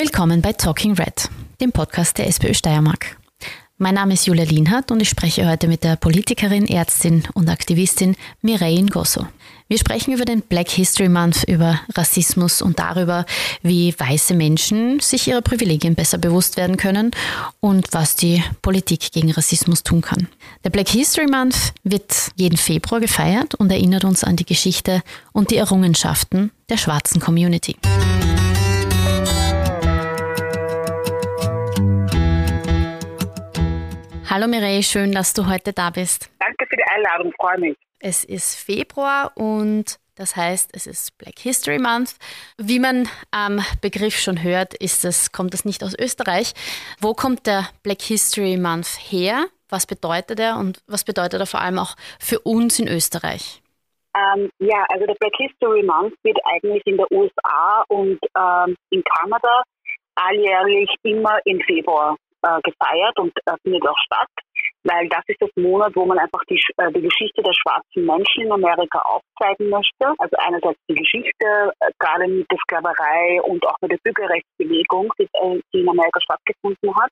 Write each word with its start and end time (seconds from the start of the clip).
Willkommen 0.00 0.42
bei 0.42 0.52
Talking 0.52 0.92
Red, 0.92 1.28
dem 1.60 1.72
Podcast 1.72 2.18
der 2.18 2.28
SPÖ 2.28 2.54
Steiermark. 2.54 3.16
Mein 3.78 3.96
Name 3.96 4.14
ist 4.14 4.28
Julia 4.28 4.44
Lienhardt 4.44 4.92
und 4.92 5.00
ich 5.00 5.08
spreche 5.08 5.48
heute 5.48 5.66
mit 5.66 5.82
der 5.82 5.96
Politikerin, 5.96 6.68
Ärztin 6.68 7.24
und 7.34 7.48
Aktivistin 7.48 8.14
Mireille 8.40 8.84
Ngosso. 8.84 9.26
Wir 9.66 9.76
sprechen 9.76 10.14
über 10.14 10.24
den 10.24 10.42
Black 10.42 10.68
History 10.68 11.08
Month, 11.08 11.42
über 11.48 11.80
Rassismus 11.96 12.62
und 12.62 12.78
darüber, 12.78 13.26
wie 13.62 13.92
weiße 13.98 14.34
Menschen 14.34 15.00
sich 15.00 15.26
ihrer 15.26 15.42
Privilegien 15.42 15.96
besser 15.96 16.18
bewusst 16.18 16.56
werden 16.56 16.76
können 16.76 17.10
und 17.58 17.88
was 17.90 18.14
die 18.14 18.44
Politik 18.62 19.10
gegen 19.10 19.32
Rassismus 19.32 19.82
tun 19.82 20.00
kann. 20.00 20.28
Der 20.62 20.70
Black 20.70 20.90
History 20.90 21.26
Month 21.26 21.72
wird 21.82 22.30
jeden 22.36 22.56
Februar 22.56 23.00
gefeiert 23.00 23.56
und 23.56 23.72
erinnert 23.72 24.04
uns 24.04 24.22
an 24.22 24.36
die 24.36 24.46
Geschichte 24.46 25.02
und 25.32 25.50
die 25.50 25.56
Errungenschaften 25.56 26.52
der 26.68 26.76
schwarzen 26.76 27.20
Community. 27.20 27.74
Hallo 34.38 34.46
Mireille, 34.46 34.84
schön, 34.84 35.10
dass 35.10 35.34
du 35.34 35.48
heute 35.48 35.72
da 35.72 35.90
bist. 35.90 36.30
Danke 36.38 36.64
für 36.70 36.76
die 36.76 36.84
Einladung, 36.94 37.32
freue 37.40 37.58
mich. 37.58 37.76
Es 37.98 38.22
ist 38.22 38.54
Februar 38.54 39.32
und 39.34 39.98
das 40.14 40.36
heißt, 40.36 40.70
es 40.76 40.86
ist 40.86 41.18
Black 41.18 41.40
History 41.40 41.80
Month. 41.80 42.14
Wie 42.56 42.78
man 42.78 43.08
am 43.32 43.58
Begriff 43.82 44.14
schon 44.14 44.40
hört, 44.40 44.74
ist 44.74 45.04
es, 45.04 45.32
kommt 45.32 45.54
es 45.54 45.64
nicht 45.64 45.82
aus 45.82 45.98
Österreich. 45.98 46.54
Wo 47.00 47.14
kommt 47.14 47.48
der 47.48 47.68
Black 47.82 48.00
History 48.00 48.56
Month 48.56 48.86
her? 49.10 49.46
Was 49.70 49.86
bedeutet 49.86 50.38
er 50.38 50.56
und 50.56 50.84
was 50.86 51.02
bedeutet 51.02 51.40
er 51.40 51.46
vor 51.46 51.60
allem 51.60 51.80
auch 51.80 51.96
für 52.20 52.38
uns 52.38 52.78
in 52.78 52.86
Österreich? 52.86 53.60
Ähm, 54.16 54.50
ja, 54.60 54.86
also 54.90 55.04
der 55.04 55.16
Black 55.18 55.34
History 55.36 55.82
Month 55.82 56.14
wird 56.22 56.38
eigentlich 56.44 56.86
in 56.86 56.96
der 56.96 57.10
USA 57.10 57.84
und 57.88 58.20
ähm, 58.36 58.76
in 58.90 59.02
Kanada 59.02 59.64
alljährlich 60.14 60.94
immer 61.02 61.40
im 61.44 61.60
Februar 61.62 62.16
äh, 62.48 62.60
gefeiert 62.62 63.18
und 63.18 63.32
äh, 63.44 63.56
findet 63.62 63.86
auch 63.86 63.98
statt, 64.06 64.28
weil 64.84 65.08
das 65.08 65.22
ist 65.26 65.40
das 65.40 65.50
Monat, 65.56 65.92
wo 65.94 66.06
man 66.06 66.18
einfach 66.18 66.40
die, 66.48 66.60
äh, 66.78 66.92
die 66.92 67.02
Geschichte 67.02 67.42
der 67.42 67.52
schwarzen 67.52 68.06
Menschen 68.06 68.44
in 68.44 68.52
Amerika 68.52 68.98
aufzeigen 69.00 69.68
möchte. 69.68 70.14
Also 70.18 70.36
einerseits 70.38 70.78
die 70.88 70.94
Geschichte, 70.94 71.72
äh, 71.80 71.90
gerade 71.98 72.28
mit 72.28 72.46
der 72.50 72.58
Sklaverei 72.64 73.42
und 73.42 73.66
auch 73.66 73.76
mit 73.82 73.92
der 73.92 73.98
Bürgerrechtsbewegung, 74.02 75.12
die, 75.18 75.28
äh, 75.32 75.60
die 75.72 75.80
in 75.80 75.88
Amerika 75.88 76.20
stattgefunden 76.20 76.94
hat. 76.96 77.10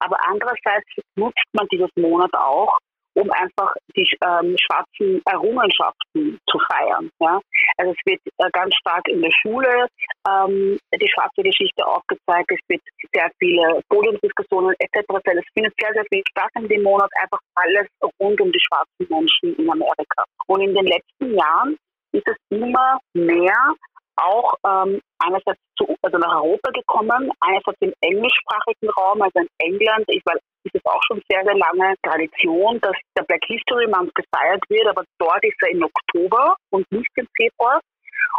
Aber 0.00 0.16
andererseits 0.26 0.88
nutzt 1.16 1.48
man 1.52 1.66
dieses 1.70 1.90
Monat 1.96 2.32
auch, 2.34 2.78
um 3.14 3.30
einfach 3.30 3.74
die 3.96 4.08
ähm, 4.24 4.56
schwarzen 4.58 5.22
Errungenschaften 5.26 6.38
zu 6.48 6.58
feiern. 6.70 7.10
Ja? 7.20 7.40
Also 7.78 7.92
es 7.92 7.98
wird 8.06 8.20
äh, 8.38 8.50
ganz 8.52 8.74
stark 8.76 9.06
in 9.08 9.22
der 9.22 9.32
Schule 9.42 9.86
ähm, 10.28 10.78
die 10.94 11.08
schwarze 11.08 11.42
Geschichte 11.42 11.86
aufgezeigt, 11.86 12.50
es 12.50 12.60
wird 12.68 12.82
sehr 13.12 13.30
viele 13.38 13.80
Podiumsdiskussionen 13.88 14.74
etc. 14.78 15.04
Es 15.24 15.44
findet 15.54 15.74
sehr, 15.80 15.92
sehr 15.92 16.04
viel 16.12 16.22
statt 16.30 16.50
in 16.56 16.68
dem 16.68 16.82
Monat, 16.82 17.10
einfach 17.22 17.38
alles 17.54 17.86
rund 18.20 18.40
um 18.40 18.50
die 18.52 18.60
schwarzen 18.60 19.06
Menschen 19.08 19.56
in 19.56 19.70
Amerika. 19.70 20.24
Und 20.46 20.60
in 20.60 20.74
den 20.74 20.86
letzten 20.86 21.34
Jahren 21.36 21.76
ist 22.12 22.26
es 22.26 22.36
immer 22.50 22.98
mehr 23.14 23.74
auch 24.16 24.54
ähm, 24.66 25.00
einerseits 25.18 25.60
zu, 25.76 25.86
also 26.02 26.18
nach 26.18 26.42
Europa 26.42 26.70
gekommen, 26.70 27.30
einerseits 27.40 27.78
im 27.80 27.92
englischsprachigen 28.00 28.90
Raum, 28.90 29.22
also 29.22 29.40
in 29.40 29.48
England. 29.58 30.04
Ich 30.08 30.22
war 30.24 30.34
ist 30.64 30.74
es 30.74 30.84
auch 30.86 31.00
schon 31.06 31.22
sehr, 31.28 31.44
sehr 31.44 31.54
lange 31.54 31.94
Tradition, 32.02 32.80
dass 32.80 32.96
der 33.16 33.24
Black 33.24 33.44
History 33.46 33.86
Month 33.86 34.14
gefeiert 34.14 34.62
wird, 34.68 34.88
aber 34.88 35.04
dort 35.18 35.44
ist 35.44 35.56
er 35.60 35.70
im 35.70 35.84
Oktober 35.84 36.56
und 36.70 36.90
nicht 36.90 37.10
im 37.16 37.28
Februar. 37.36 37.80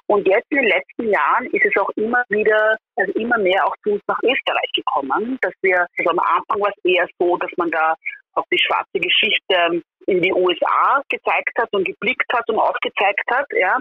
Und 0.08 0.28
jetzt 0.28 0.46
in 0.50 0.58
den 0.58 0.68
letzten 0.68 1.10
Jahren 1.10 1.46
ist 1.48 1.66
es 1.66 1.82
auch 1.82 1.90
immer 1.96 2.24
wieder, 2.30 2.78
also 2.96 3.12
immer 3.14 3.38
mehr 3.38 3.66
auch 3.66 3.76
zu 3.84 3.92
uns 3.94 4.02
nach 4.08 4.20
Österreich 4.24 4.72
gekommen, 4.76 5.38
dass 5.42 5.54
wir, 5.62 5.88
also 5.98 6.10
am 6.10 6.20
Anfang 6.20 6.62
war 6.62 6.72
es 6.76 6.84
eher 6.84 7.08
so, 7.20 7.38
dass 7.38 7.52
man 7.58 7.72
da 7.72 7.96
auf 8.36 8.46
die 8.52 8.60
schwarze 8.60 9.00
Geschichte 9.00 9.82
in 10.08 10.22
die 10.22 10.34
USA 10.34 11.02
gezeigt 11.10 11.58
hat 11.58 11.70
und 11.74 11.86
geblickt 11.86 12.32
hat 12.32 12.48
und 12.50 12.60
aufgezeigt 12.60 13.24
hat, 13.32 13.48
ja. 13.52 13.80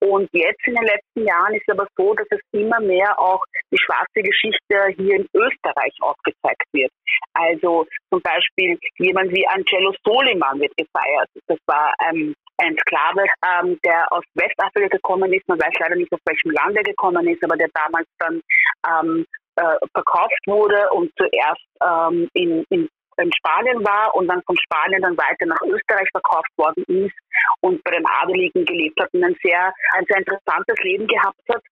Und 0.00 0.28
jetzt 0.32 0.60
in 0.66 0.74
den 0.74 0.84
letzten 0.84 1.26
Jahren 1.26 1.54
ist 1.54 1.64
es 1.66 1.72
aber 1.72 1.86
so, 1.96 2.12
dass 2.14 2.26
es 2.30 2.40
immer 2.52 2.80
mehr 2.80 3.18
auch 3.18 3.42
die 3.70 3.78
schwarze 3.78 4.22
Geschichte 4.22 4.94
hier 4.96 5.16
in 5.16 5.26
Österreich 5.34 5.94
aufgezeigt 6.00 6.66
wird. 6.72 6.90
Also 7.34 7.86
zum 8.10 8.20
Beispiel 8.20 8.78
jemand 8.98 9.30
wie 9.32 9.46
Angelo 9.48 9.94
Soliman 10.04 10.60
wird 10.60 10.76
gefeiert. 10.76 11.28
Das 11.46 11.58
war 11.66 11.94
ähm, 12.10 12.34
ein 12.58 12.76
Sklave, 12.80 13.24
ähm, 13.46 13.78
der 13.84 14.12
aus 14.12 14.24
Westafrika 14.34 14.88
gekommen 14.88 15.32
ist. 15.32 15.48
Man 15.48 15.60
weiß 15.60 15.72
leider 15.78 15.96
nicht, 15.96 16.12
aus 16.12 16.20
welchem 16.26 16.50
Land 16.50 16.76
er 16.76 16.82
gekommen 16.82 17.26
ist, 17.28 17.42
aber 17.44 17.56
der 17.56 17.68
damals 17.72 18.08
dann 18.18 18.40
ähm, 18.88 19.24
äh, 19.56 19.76
verkauft 19.92 20.40
wurde 20.46 20.90
und 20.90 21.10
zuerst 21.16 21.66
ähm, 21.82 22.28
in, 22.34 22.64
in 22.70 22.88
in 23.22 23.32
Spanien 23.32 23.84
war 23.84 24.14
und 24.14 24.28
dann 24.28 24.42
von 24.42 24.56
Spanien 24.58 25.02
dann 25.02 25.16
weiter 25.16 25.46
nach 25.46 25.60
Österreich 25.62 26.08
verkauft 26.10 26.50
worden 26.56 26.84
ist 26.88 27.14
und 27.60 27.82
bei 27.84 27.92
den 27.92 28.06
Adeligen 28.06 28.64
gelebt 28.64 29.00
hat 29.00 29.12
und 29.12 29.24
ein 29.24 29.36
sehr, 29.42 29.72
ein 29.94 30.04
sehr 30.08 30.18
interessantes 30.18 30.76
Leben 30.82 31.06
gehabt 31.06 31.40
hat 31.48 31.62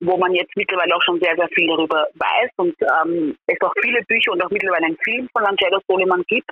wo 0.00 0.16
man 0.16 0.32
jetzt 0.34 0.54
mittlerweile 0.56 0.94
auch 0.94 1.02
schon 1.02 1.20
sehr, 1.20 1.34
sehr 1.36 1.48
viel 1.54 1.66
darüber 1.66 2.06
weiß 2.14 2.50
und 2.56 2.74
ähm, 2.82 3.36
es 3.46 3.60
auch 3.60 3.72
viele 3.82 4.02
Bücher 4.04 4.32
und 4.32 4.42
auch 4.42 4.50
mittlerweile 4.50 4.86
einen 4.86 4.98
Film 5.02 5.28
von 5.32 5.44
Angelo 5.44 5.80
Soliman 5.88 6.22
gibt. 6.28 6.50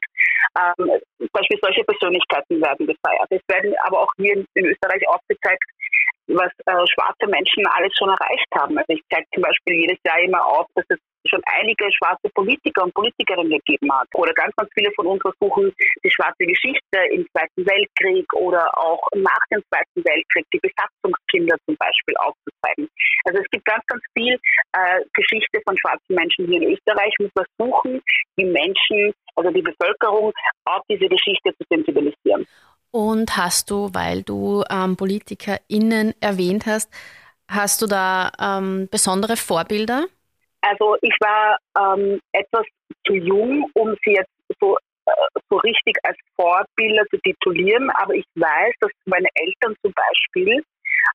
Ähm, 0.59 0.91
zum 1.19 1.29
Beispiel 1.33 1.59
solche 1.63 1.85
Persönlichkeiten 1.85 2.61
werden 2.61 2.87
gefeiert. 2.87 3.29
Es 3.31 3.43
werden 3.49 3.75
aber 3.85 4.01
auch 4.01 4.13
hier 4.17 4.35
in, 4.35 4.47
in 4.55 4.67
Österreich 4.67 5.07
aufgezeigt, 5.09 5.63
was 6.29 6.51
äh, 6.67 6.87
schwarze 6.87 7.27
Menschen 7.29 7.67
alles 7.69 7.93
schon 7.97 8.09
erreicht 8.09 8.51
haben. 8.55 8.77
Also 8.79 8.93
ich 8.93 9.03
zeige 9.13 9.27
zum 9.33 9.43
Beispiel 9.43 9.75
jedes 9.75 9.99
Jahr 10.05 10.19
immer 10.21 10.45
auf, 10.45 10.67
dass 10.75 10.85
es 10.89 10.99
schon 11.29 11.43
einige 11.59 11.85
schwarze 11.93 12.29
Politiker 12.35 12.85
und 12.85 12.95
Politikerinnen 12.95 13.59
gegeben 13.65 13.93
hat. 13.93 14.09
Oder 14.15 14.33
ganz, 14.35 14.55
ganz 14.57 14.71
viele 14.75 14.91
von 14.93 15.07
uns 15.07 15.21
versuchen, 15.23 15.73
die 16.05 16.11
schwarze 16.11 16.45
Geschichte 16.47 16.99
im 17.11 17.27
Zweiten 17.33 17.67
Weltkrieg 17.67 18.27
oder 18.35 18.67
auch 18.79 19.01
nach 19.15 19.45
dem 19.53 19.63
Zweiten 19.69 20.05
Weltkrieg, 20.05 20.47
die 20.53 20.61
Besatzungskinder 20.61 21.57
zum 21.67 21.77
Beispiel 21.77 22.15
aufzuzeigen. 22.19 22.89
Also 23.25 23.41
es 23.41 23.51
gibt 23.51 23.65
ganz, 23.65 23.85
ganz 23.87 24.03
viel 24.17 24.39
äh, 24.73 25.01
Geschichte 25.15 25.61
von 25.65 25.77
schwarzen 25.79 26.15
Menschen 26.15 26.47
hier 26.47 26.63
in 26.63 26.73
Österreich 26.75 27.15
und 27.19 27.33
versuchen, 27.33 28.01
die 28.39 28.45
Menschen, 28.45 29.13
also 29.35 29.51
die 29.51 29.63
Bevölkerung 29.63 30.33
auf 30.65 30.83
diese 30.89 31.09
Geschichte 31.09 31.53
zu 31.57 31.65
sensibilisieren. 31.71 32.47
Und 32.91 33.37
hast 33.37 33.71
du, 33.71 33.91
weil 33.93 34.23
du 34.23 34.65
ähm, 34.71 34.97
PolitikerInnen 34.97 36.15
erwähnt 36.21 36.67
hast, 36.67 36.91
hast 37.49 37.83
du 37.83 37.87
da 37.87 38.33
ähm, 38.41 38.89
besondere 38.91 39.37
Vorbilder? 39.37 40.07
Also 40.69 40.97
ich 41.01 41.15
war 41.21 41.59
ähm, 41.79 42.21
etwas 42.33 42.67
zu 43.07 43.15
jung, 43.15 43.71
um 43.75 43.95
sie 44.05 44.15
jetzt 44.15 44.33
so, 44.61 44.77
äh, 45.07 45.41
so 45.49 45.59
richtig 45.59 45.95
als 46.03 46.17
Vorbilder 46.35 47.05
zu 47.11 47.19
titulieren, 47.19 47.91
aber 47.91 48.15
ich 48.15 48.25
weiß, 48.35 48.75
dass 48.81 48.91
meine 49.05 49.29
Eltern 49.35 49.77
zum 49.83 49.93
Beispiel 49.93 50.63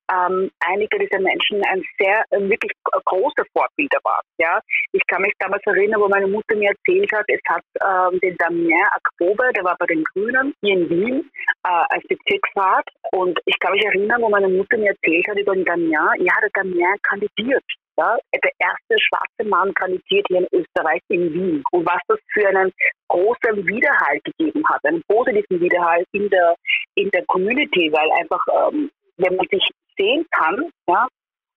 ähm, 0.09 0.49
einige 0.65 0.99
dieser 0.99 1.19
Menschen 1.19 1.61
ein 1.67 1.83
sehr 1.99 2.23
äh, 2.29 2.39
wirklich 2.39 2.71
große 3.05 3.43
Vorbilder 3.51 3.99
waren. 4.03 4.23
Ja, 4.37 4.59
ich 4.93 5.01
kann 5.07 5.21
mich 5.21 5.33
damals 5.39 5.63
erinnern, 5.65 5.99
wo 5.99 6.07
meine 6.07 6.27
Mutter 6.27 6.55
mir 6.55 6.69
erzählt 6.69 7.11
hat, 7.11 7.25
es 7.27 7.41
hat 7.49 7.63
ähm, 7.83 8.19
den 8.21 8.37
Damien 8.37 8.87
Akbobe, 8.91 9.51
der 9.53 9.65
war 9.65 9.75
bei 9.79 9.87
den 9.87 10.03
Grünen 10.05 10.53
hier 10.61 10.77
in 10.77 10.89
Wien 10.89 11.31
äh, 11.65 11.83
als 11.89 12.03
Bezirksrat 12.07 12.87
und 13.11 13.37
ich 13.45 13.59
kann 13.59 13.73
mich 13.73 13.83
erinnern, 13.83 14.21
wo 14.21 14.29
meine 14.29 14.47
Mutter 14.47 14.77
mir 14.77 14.91
erzählt 14.91 15.27
hat 15.27 15.37
über 15.37 15.55
den 15.55 15.65
Damien, 15.65 15.91
ja, 16.19 16.33
der 16.41 16.49
Damien 16.53 16.95
kandidiert. 17.03 17.63
Ja, 18.01 18.17
der 18.33 18.51
erste 18.57 18.95
schwarze 18.97 19.47
Mann 19.47 19.71
kandidiert 19.75 20.25
hier 20.27 20.39
in 20.39 20.47
Österreich 20.51 21.01
in 21.09 21.31
Wien. 21.33 21.63
Und 21.71 21.85
was 21.85 22.01
das 22.07 22.17
für 22.33 22.47
einen 22.47 22.71
großen 23.09 23.67
Widerhalt 23.67 24.23
gegeben 24.23 24.63
hat, 24.67 24.83
einen 24.85 25.03
positiven 25.07 25.61
Widerhalt 25.61 26.07
in 26.11 26.27
der, 26.29 26.55
in 26.95 27.11
der 27.11 27.23
Community, 27.27 27.91
weil 27.93 28.09
einfach 28.19 28.41
ähm, 28.49 28.89
wenn 29.17 29.35
man 29.35 29.45
sich 29.51 29.63
sehen 29.97 30.25
kann, 30.31 30.71
ja, 30.87 31.07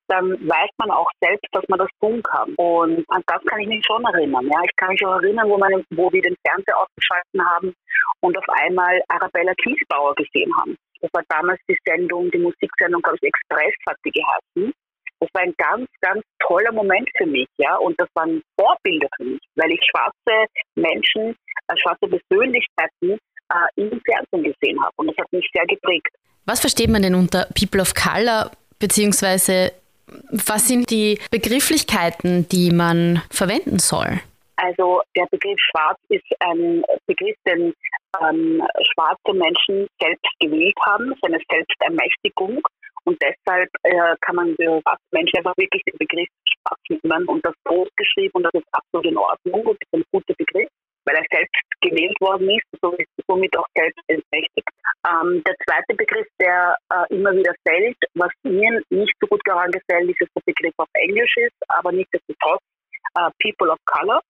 dann 0.08 0.32
weiß 0.32 0.68
man 0.76 0.90
auch 0.90 1.08
selbst, 1.18 1.48
dass 1.52 1.64
man 1.68 1.78
das 1.78 1.88
tun 1.98 2.22
kann. 2.24 2.54
Und 2.56 3.04
an 3.08 3.22
das 3.26 3.42
kann 3.46 3.60
ich 3.60 3.68
mich 3.68 3.82
schon 3.86 4.04
erinnern. 4.04 4.46
Ja. 4.52 4.60
Ich 4.64 4.76
kann 4.76 4.90
mich 4.90 5.04
auch 5.06 5.16
erinnern, 5.16 5.48
wo, 5.48 5.56
meine, 5.56 5.82
wo 5.90 6.12
wir 6.12 6.20
den 6.20 6.36
Fernseher 6.46 6.76
ausgeschalten 6.76 7.40
haben 7.42 7.74
und 8.20 8.36
auf 8.36 8.48
einmal 8.48 9.00
Arabella 9.08 9.54
Kiesbauer 9.62 10.14
gesehen 10.16 10.52
haben. 10.60 10.76
Das 11.00 11.10
war 11.14 11.22
damals 11.30 11.60
die 11.68 11.78
Sendung, 11.86 12.30
die 12.30 12.38
Musiksendung, 12.38 13.00
glaube 13.00 13.16
ich, 13.22 13.28
Express 13.28 13.74
hat 13.88 13.96
sie 14.04 14.10
geheißen. 14.10 14.74
Das 15.24 15.30
war 15.32 15.42
ein 15.42 15.54
ganz, 15.56 15.88
ganz 16.02 16.22
toller 16.46 16.70
Moment 16.70 17.08
für 17.16 17.24
mich, 17.24 17.48
ja. 17.56 17.76
Und 17.76 17.98
das 17.98 18.08
waren 18.12 18.42
Vorbilder 18.60 19.08
für 19.16 19.24
mich, 19.24 19.40
weil 19.56 19.70
ich 19.70 19.80
schwarze 19.90 20.46
Menschen, 20.74 21.34
äh, 21.68 21.76
schwarze 21.78 22.06
Persönlichkeiten 22.06 23.12
äh, 23.12 23.80
im 23.80 24.00
Fernsehen 24.04 24.52
gesehen 24.52 24.78
habe. 24.82 24.92
Und 24.96 25.06
das 25.06 25.16
hat 25.16 25.32
mich 25.32 25.48
sehr 25.54 25.64
geprägt. 25.66 26.08
Was 26.44 26.60
versteht 26.60 26.90
man 26.90 27.00
denn 27.00 27.14
unter 27.14 27.48
People 27.58 27.80
of 27.80 27.94
Color, 27.94 28.50
beziehungsweise 28.78 29.72
was 30.30 30.68
sind 30.68 30.90
die 30.90 31.18
Begrifflichkeiten, 31.30 32.46
die 32.50 32.70
man 32.70 33.22
verwenden 33.30 33.78
soll? 33.78 34.20
Also 34.56 35.00
der 35.16 35.24
Begriff 35.30 35.58
Schwarz 35.70 35.98
ist 36.10 36.24
ein 36.40 36.84
Begriff, 37.06 37.36
den 37.46 37.72
ähm, 38.20 38.62
schwarze 38.92 39.32
Menschen 39.32 39.88
selbst 39.98 40.26
gewählt 40.38 40.76
haben, 40.84 41.14
seine 41.22 41.38
Selbstermächtigung. 41.50 42.60
Und 43.04 43.20
deshalb 43.20 43.68
äh, 43.82 44.16
kann 44.22 44.36
man 44.36 44.54
schwarze 44.54 45.04
Menschen 45.12 45.38
einfach 45.38 45.56
wirklich 45.56 45.82
den 45.84 45.98
Begriff 45.98 46.28
Platz 46.64 46.80
nehmen 46.88 47.26
und 47.28 47.44
das 47.44 47.54
groß 47.64 47.88
geschrieben 47.96 48.32
und 48.34 48.42
das 48.44 48.54
ist 48.54 48.66
absolut 48.72 49.06
in 49.06 49.16
Ordnung 49.16 49.66
und 49.66 49.78
ist 49.80 49.92
ein 49.92 50.04
guter 50.12 50.34
Begriff, 50.34 50.68
weil 51.04 51.16
er 51.16 51.24
selbst 51.30 51.62
gewählt 51.80 52.16
worden 52.20 52.48
ist, 52.50 52.64
somit 53.28 53.56
auch 53.58 53.66
selbst 53.76 54.00
entmächtigt. 54.08 54.68
Ähm, 55.06 55.42
der 55.46 55.54
zweite 55.66 55.94
Begriff, 55.94 56.26
der 56.40 56.76
äh, 56.90 57.14
immer 57.14 57.32
wieder 57.32 57.54
fällt, 57.66 57.96
was 58.14 58.32
mir 58.42 58.80
nicht 58.90 59.14
so 59.20 59.26
gut 59.26 59.42
daran 59.44 59.70
gefällt, 59.70 60.10
ist, 60.10 60.20
dass 60.20 60.30
der 60.34 60.52
Begriff 60.52 60.74
auf 60.78 60.88
Englisch 60.94 61.36
ist, 61.36 61.56
aber 61.68 61.92
nicht 61.92 62.08
nichtsdestotrotz 62.12 62.62
äh, 63.16 63.30
People 63.42 63.70
of 63.70 63.78
Color. 63.86 64.20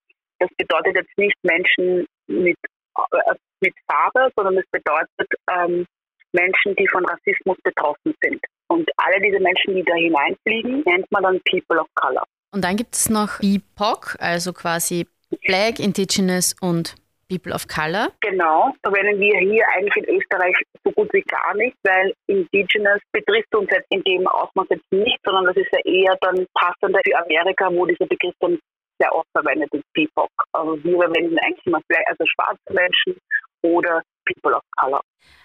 Das 0.41 0.51
bedeutet 0.59 0.97
jetzt 0.97 1.17
nicht 1.17 1.37
Menschen 1.43 2.07
mit, 2.27 2.59
äh, 2.99 3.35
mit 3.61 3.75
Farbe, 3.87 4.31
sondern 4.37 4.59
es 4.59 4.67
bedeutet 4.71 5.29
ähm, 5.51 5.87
Menschen, 6.33 6.75
die 6.75 6.89
von 6.89 7.07
Rassismus 7.07 7.57
betroffen 7.63 8.15
sind. 8.21 8.43
Und 8.69 8.89
alle 8.97 9.21
diese 9.21 9.41
Menschen, 9.41 9.75
die 9.75 9.85
da 9.85 9.95
hineinfliegen, 9.95 10.83
nennt 10.87 11.11
man 11.11 11.23
dann 11.23 11.41
People 11.51 11.81
of 11.81 11.87
Color. 11.95 12.25
Und 12.53 12.65
dann 12.65 12.77
gibt 12.77 12.95
es 12.95 13.11
noch 13.11 13.39
BIPOC, 13.41 14.17
also 14.21 14.53
quasi 14.53 15.07
Black, 15.47 15.81
Indigenous 15.81 16.55
und 16.61 16.95
People 17.29 17.53
of 17.53 17.67
Color. 17.67 18.13
Genau, 18.21 18.73
verwenden 18.83 19.21
wir 19.21 19.39
hier 19.39 19.65
eigentlich 19.75 19.97
in 19.97 20.17
Österreich 20.17 20.55
so 20.85 20.93
gut 20.93 21.13
wie 21.13 21.23
gar 21.23 21.55
nicht, 21.57 21.77
weil 21.83 22.13
Indigenous 22.27 23.01
betrifft 23.13 23.55
uns 23.55 23.69
jetzt 23.71 23.87
in 23.91 24.03
dem 24.03 24.27
Ausmaß 24.27 24.67
jetzt 24.71 24.93
nicht, 24.93 25.19
sondern 25.25 25.47
das 25.47 25.57
ist 25.57 25.73
ja 25.73 25.81
eher 25.85 26.17
dann 26.21 26.47
passender 26.55 27.01
für 27.05 27.19
Amerika, 27.19 27.69
wo 27.73 27.87
dieser 27.87 28.07
Begriff 28.07 28.35
dann 28.41 28.59
sehr 29.01 29.15
oft 29.15 29.29
verwendet 29.33 29.73
ist, 29.73 29.85
BIPOC. 29.93 30.31
Also 30.53 30.85
wir 30.85 30.99
verwenden 30.99 31.39
eigentlich 31.39 31.67
immer 31.67 31.81
also 32.07 32.25
schwarze 32.27 32.73
Menschen 32.73 33.17
oder 33.63 34.03
People 34.25 34.57
of 34.57 34.63
Color. 34.79 35.01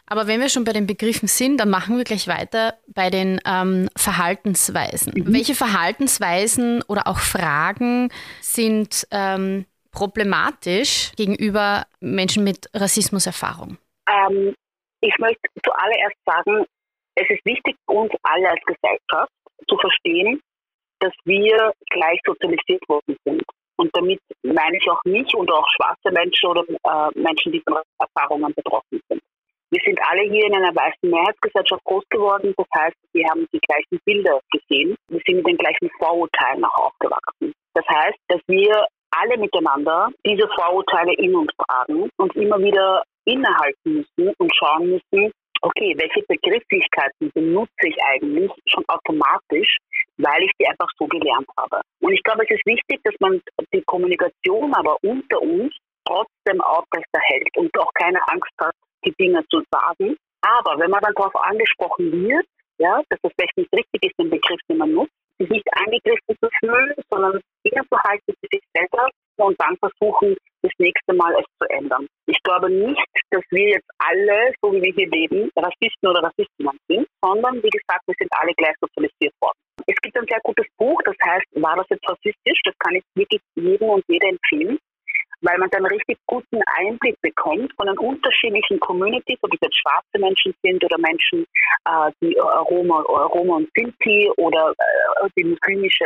Aber 0.08 0.28
wenn 0.28 0.40
wir 0.42 0.50
schon 0.50 0.64
bei 0.64 0.74
den 0.74 0.88
Begriffen 0.88 1.28
sind, 1.28 1.58
dann 1.58 1.70
machen 1.70 1.98
wir 1.98 2.04
gleich 2.04 2.28
weiter 2.28 2.74
bei 2.88 3.10
den 3.10 3.40
ähm, 3.46 3.90
Verhaltensweisen. 3.96 5.14
Mhm. 5.16 5.34
Welche 5.34 5.54
Verhaltensweisen 5.54 6.84
oder 6.88 7.08
auch 7.08 7.20
Fragen 7.20 8.10
sind 8.42 9.08
ähm, 9.12 9.66
problematisch 9.92 11.12
gegenüber 11.16 11.86
Menschen 12.00 12.44
mit 12.44 12.70
Rassismuserfahrung? 12.74 13.78
Ähm, 14.10 14.56
ich 15.02 15.14
möchte 15.20 15.48
zuallererst 15.64 16.18
sagen, 16.26 16.66
es 17.16 17.30
ist 17.30 17.46
wichtig 17.46 17.76
für 17.86 17.94
uns 17.94 18.12
alle 18.24 18.50
als 18.50 18.62
Gesellschaft 18.66 19.32
zu 19.68 19.78
verstehen, 19.78 20.42
dass 21.00 21.14
wir 21.26 21.74
gleich 21.92 22.20
sozialisiert 22.26 22.82
worden 22.90 23.16
sind. 23.26 23.44
Und 23.80 23.90
damit 23.96 24.20
meine 24.44 24.76
ich 24.76 24.90
auch 24.90 25.00
mich 25.06 25.34
und 25.34 25.50
auch 25.50 25.66
schwarze 25.78 26.12
Menschen 26.12 26.50
oder 26.50 26.64
äh, 26.68 27.20
Menschen, 27.20 27.54
die 27.54 27.62
von 27.62 27.78
Erfahrungen 27.98 28.54
betroffen 28.54 29.00
sind. 29.08 29.22
Wir 29.72 29.82
sind 29.86 29.98
alle 30.10 30.24
hier 30.24 30.48
in 30.48 30.56
einer 30.56 30.76
weißen 30.76 31.10
Mehrheitsgesellschaft 31.10 31.84
groß 31.86 32.04
geworden. 32.10 32.54
Das 32.58 32.68
heißt, 32.76 32.98
wir 33.14 33.26
haben 33.30 33.48
die 33.54 33.60
gleichen 33.60 34.00
Bilder 34.04 34.42
gesehen. 34.52 34.98
Wir 35.08 35.22
sind 35.26 35.38
mit 35.38 35.48
den 35.48 35.58
gleichen 35.58 35.90
Vorurteilen 35.98 36.66
auch 36.66 36.88
aufgewachsen. 36.88 37.54
Das 37.74 37.86
heißt, 37.88 38.18
dass 38.28 38.42
wir 38.48 38.86
alle 39.12 39.38
miteinander 39.38 40.10
diese 40.26 40.48
Vorurteile 40.56 41.14
in 41.14 41.36
uns 41.36 41.52
tragen 41.66 42.10
und 42.18 42.36
immer 42.36 42.60
wieder 42.60 43.04
innehalten 43.24 44.06
müssen 44.18 44.34
und 44.40 44.54
schauen 44.56 44.90
müssen, 44.90 45.32
okay, 45.62 45.96
welche 45.98 46.26
Begrifflichkeiten 46.28 47.32
benutze 47.34 47.88
ich 47.88 47.96
eigentlich 48.04 48.52
schon 48.66 48.84
automatisch, 48.88 49.78
weil 50.20 50.44
ich 50.44 50.52
die 50.60 50.68
einfach 50.68 50.90
so 50.98 51.08
gelernt 51.08 51.48
habe. 51.58 51.82
Und 52.02 52.14
ich 52.14 52.22
glaube, 52.24 52.44
es 52.44 52.52
ist 52.52 52.66
wichtig, 52.66 53.00
dass 53.04 53.16
man 53.20 53.42
die 53.74 53.82
Kommunikation 53.84 54.74
aber 54.74 54.98
unter 55.02 55.42
uns 55.42 55.74
trotzdem 56.06 56.62
aufrechterhält 56.62 57.50
und 57.58 57.78
auch 57.80 57.92
keine 57.94 58.20
Angst 58.28 58.54
hat, 58.60 58.76
die 59.06 59.14
Dinge 59.20 59.44
zu 59.50 59.62
sagen. 59.72 60.18
Aber 60.42 60.80
wenn 60.80 60.92
man 60.92 61.02
dann 61.02 61.14
darauf 61.16 61.36
angesprochen 61.36 62.12
wird, 62.12 62.46
ja, 62.80 63.02
dass 63.10 63.20
das 63.22 63.32
vielleicht 63.36 63.58
nicht 63.58 63.74
richtig 63.74 64.04
ist, 64.04 64.20
den 64.20 64.30
Begriff, 64.30 64.60
den 64.70 64.78
man 64.78 64.92
nutzt, 64.92 65.14
sich 65.38 65.50
nicht 65.50 65.68
angegriffen 65.74 66.36
zu 66.42 66.50
fühlen, 66.60 66.94
sondern 67.10 67.40
innezuhalten 67.64 68.34
für 68.40 68.48
sich 68.52 68.64
selber 68.76 69.10
und 69.38 69.56
dann 69.60 69.78
versuchen, 69.78 70.36
das 70.62 70.72
nächste 70.80 71.14
Mal 71.14 71.34
es 71.40 71.46
zu 71.60 71.70
ändern. 71.70 72.08
Ich 72.26 72.42
glaube 72.44 72.70
nicht, 72.70 73.08
dass 73.32 73.44
wir 73.52 73.70
jetzt 73.70 73.90
alle, 74.00 74.54
so 74.62 74.74
wie 74.74 74.82
wir 74.82 74.94
hier 74.94 75.10
leben, 75.10 75.50
Rassisten 75.56 76.10
oder 76.10 76.24
Rassistinnen 76.24 76.78
sind, 76.88 77.08
sondern 77.24 77.56
wie 77.64 77.70
gesagt, 77.70 78.04
wir 78.08 78.16
sind 78.18 78.30
alle 78.32 78.54
gleich 78.56 78.76
sozialisiert 78.82 79.34
worden. 79.42 79.59
Es 79.90 79.96
gibt 80.02 80.16
ein 80.18 80.26
sehr 80.30 80.40
gutes 80.44 80.68
Buch, 80.78 81.02
das 81.04 81.16
heißt, 81.26 81.46
war 81.56 81.76
das 81.78 81.88
jetzt 81.90 82.08
rassistisch? 82.08 82.62
Das 82.64 82.76
kann 82.80 82.96
ich 82.96 83.04
wirklich 83.16 83.42
jedem 83.56 83.90
und 83.90 84.04
jeder 84.08 84.30
empfehlen 84.30 84.78
weil 85.42 85.58
man 85.58 85.70
dann 85.70 85.86
richtig 85.86 86.18
guten 86.26 86.60
Einblick 86.78 87.16
bekommt 87.22 87.72
von 87.76 87.88
den 87.88 87.98
unterschiedlichen 87.98 88.80
Communities, 88.80 89.38
ob 89.42 89.54
es 89.54 89.60
jetzt 89.62 89.80
schwarze 89.80 90.20
Menschen 90.20 90.54
sind 90.64 90.84
oder 90.84 90.98
Menschen, 90.98 91.46
äh, 91.86 92.12
die 92.22 92.36
äh, 92.36 92.42
Roma, 92.42 93.02
Roma 93.02 93.58
und 93.58 93.70
Sinti 93.76 94.30
oder 94.38 94.74
äh, 94.78 95.30
die 95.38 95.46
muslimische 95.46 96.06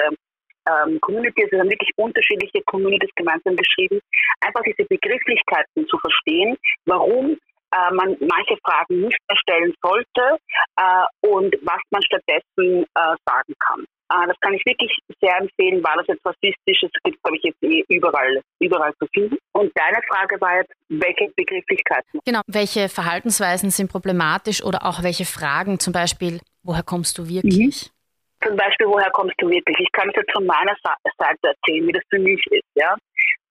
ähm, 0.69 1.00
Community, 1.01 1.44
also 1.44 1.59
haben 1.59 1.69
wirklich 1.69 1.91
unterschiedliche 1.97 2.62
Communities 2.65 3.09
gemeinsam 3.15 3.56
geschrieben, 3.56 4.00
einfach 4.41 4.62
diese 4.62 4.88
Begrifflichkeiten 4.88 5.88
zu 5.88 5.97
verstehen, 5.97 6.56
warum 6.85 7.38
äh, 7.74 7.94
man 7.94 8.16
manche 8.20 8.58
Fragen 8.64 9.02
nicht 9.02 9.18
mehr 9.28 9.38
stellen 9.38 9.74
sollte 9.81 10.38
äh, 10.78 11.28
und 11.28 11.56
was 11.64 11.81
man 11.90 12.02
stattdessen 12.04 12.84
äh, 12.84 13.16
sagen 13.25 13.54
kann. 13.60 13.86
Äh, 14.12 14.28
das 14.28 14.40
kann 14.42 14.54
ich 14.54 14.66
wirklich 14.66 14.96
sehr 15.22 15.38
empfehlen, 15.38 15.84
war 15.84 15.96
das 15.98 16.08
jetzt 16.08 16.25
rassistisch, 16.25 16.81
das 16.81 16.92
gibt 17.04 17.22
glaube 17.24 17.38
ich 17.38 17.44
jetzt 17.44 17.64
eh 17.64 17.84
überall, 17.90 18.42
überall 18.60 18.94
zu 19.00 19.08
finden. 19.14 19.38
Und 19.54 19.72
deine 19.75 20.02
Frage 20.08 20.40
war 20.42 20.58
jetzt, 20.58 20.74
welche 20.90 21.31
Begrifflichkeiten? 21.36 22.20
Genau, 22.25 22.42
welche 22.48 22.90
Verhaltensweisen 22.90 23.72
sind 23.72 23.92
problematisch 23.92 24.64
oder 24.64 24.86
auch 24.86 25.04
welche 25.04 25.26
Fragen, 25.26 25.80
zum 25.80 25.94
Beispiel, 25.94 26.40
woher 26.64 26.84
kommst 26.84 27.18
du 27.18 27.28
wirklich? 27.28 27.58
Mhm 27.58 27.94
zum 28.46 28.58
Beispiel, 28.58 28.88
woher 28.88 29.10
kommst 29.12 29.36
du 29.38 29.50
wirklich? 29.50 29.78
Ich 29.80 29.92
kann 29.92 30.10
es 30.10 30.16
jetzt 30.16 30.31
von 30.31 30.46
meiner 30.46 30.76
Seite 30.84 31.40
erzählen, 31.48 31.88
wie 31.88 31.92
das 31.92 32.04
für 32.10 32.19
mich 32.19 32.44
ist. 32.52 32.68
Ja? 32.76 32.96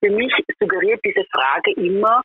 Für 0.00 0.10
mich 0.10 0.32
suggeriert 0.60 1.00
diese 1.04 1.24
Frage 1.32 1.72
immer, 1.72 2.22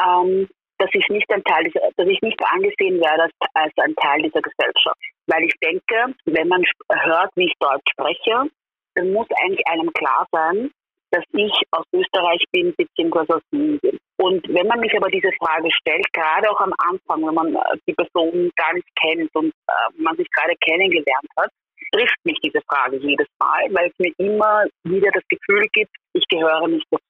ähm, 0.00 0.48
dass 0.78 0.90
ich 0.92 1.08
nicht 1.08 1.30
ein 1.30 1.42
Teil 1.44 1.64
dieser, 1.64 1.80
dass 1.96 2.08
ich 2.08 2.20
nicht 2.22 2.40
angesehen 2.44 3.00
werde 3.00 3.30
als, 3.54 3.72
ein 3.78 3.94
Teil 3.96 4.22
dieser 4.22 4.42
Gesellschaft. 4.42 5.00
Weil 5.26 5.44
ich 5.44 5.54
denke, 5.62 6.14
wenn 6.26 6.48
man 6.48 6.64
hört, 6.90 7.30
wie 7.36 7.46
ich 7.46 7.54
Deutsch 7.60 7.90
spreche, 7.92 8.50
dann 8.94 9.12
muss 9.12 9.26
eigentlich 9.42 9.66
einem 9.68 9.92
klar 9.92 10.26
sein, 10.32 10.70
dass 11.10 11.24
ich 11.32 11.52
aus 11.70 11.84
Österreich 11.92 12.42
bin 12.52 12.74
beziehungsweise 12.76 13.36
aus 13.36 13.42
Wien 13.50 13.78
bin. 13.80 13.98
Und 14.18 14.46
wenn 14.48 14.66
man 14.66 14.80
mich 14.80 14.94
aber 14.96 15.08
diese 15.10 15.30
Frage 15.38 15.68
stellt, 15.72 16.12
gerade 16.12 16.50
auch 16.50 16.60
am 16.60 16.72
Anfang, 16.78 17.26
wenn 17.26 17.34
man 17.34 17.54
äh, 17.54 17.78
die 17.86 17.94
Person 17.94 18.50
gar 18.56 18.72
nicht 18.74 18.88
kennt 19.00 19.30
und 19.34 19.48
äh, 19.68 20.02
man 20.02 20.16
sich 20.16 20.28
gerade 20.30 20.54
kennengelernt 20.60 21.28
hat, 21.36 21.50
trifft 21.92 22.18
mich 22.24 22.38
diese 22.42 22.60
Frage 22.68 22.96
jedes 22.96 23.28
Mal, 23.38 23.68
weil 23.70 23.88
es 23.88 23.98
mir 23.98 24.12
immer 24.18 24.64
wieder 24.84 25.10
das 25.12 25.22
Gefühl 25.28 25.66
gibt, 25.72 25.94
ich 26.14 26.26
gehöre 26.28 26.66
nicht 26.68 26.86
dazu 26.90 27.05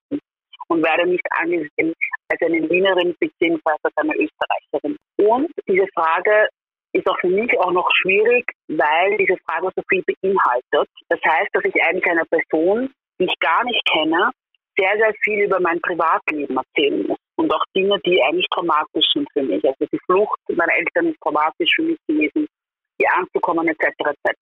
und 0.69 0.83
werde 0.83 1.07
nicht 1.07 1.27
angesehen 1.39 1.95
als 2.29 2.43
eine 2.43 2.69
Wienerin 2.69 3.15
bzw. 3.21 3.61
als 3.65 3.97
eine 3.97 4.15
Österreicherin. 4.15 4.97
Und 5.19 5.51
diese 5.69 5.87
Frage 5.95 6.49
ist 6.93 7.07
auch 7.09 7.19
für 7.21 7.29
mich 7.29 7.51
auch 7.59 7.73
noch 7.73 7.89
schwierig, 8.01 8.45
weil 8.69 9.17
diese 9.19 9.37
Frage 9.45 9.71
so 9.77 9.83
viel 9.89 10.03
beinhaltet. 10.03 10.89
Das 11.09 11.21
heißt, 11.25 11.51
dass 11.53 11.65
ich 11.65 11.83
eigentlich 11.85 12.07
einer 12.07 12.25
Person, 12.25 12.91
die 13.21 13.27
ich 13.27 13.39
gar 13.41 13.65
nicht 13.65 13.81
kenne, 13.93 14.31
sehr, 14.79 14.97
sehr 14.99 15.15
viel 15.23 15.45
über 15.45 15.61
mein 15.61 15.81
Privatleben 15.81 16.57
erzählen 16.57 17.07
muss. 17.07 17.19
Und 17.37 17.53
auch 17.53 17.65
Dinge, 17.75 17.99
die 18.05 18.23
eigentlich 18.23 18.47
traumatisch 18.51 19.07
sind 19.13 19.29
für 19.33 19.43
mich. 19.43 19.65
Also 19.65 19.87
die 19.93 19.99
Flucht 20.07 20.39
meiner 20.49 20.75
Eltern 20.75 21.09
ist 21.09 21.21
traumatisch 21.21 21.71
für 21.77 21.83
mich 21.83 21.99
gewesen, 22.09 22.47
hier 22.99 23.09
anzukommen 23.15 23.69
etc. 23.69 23.87
etc. 24.01 24.39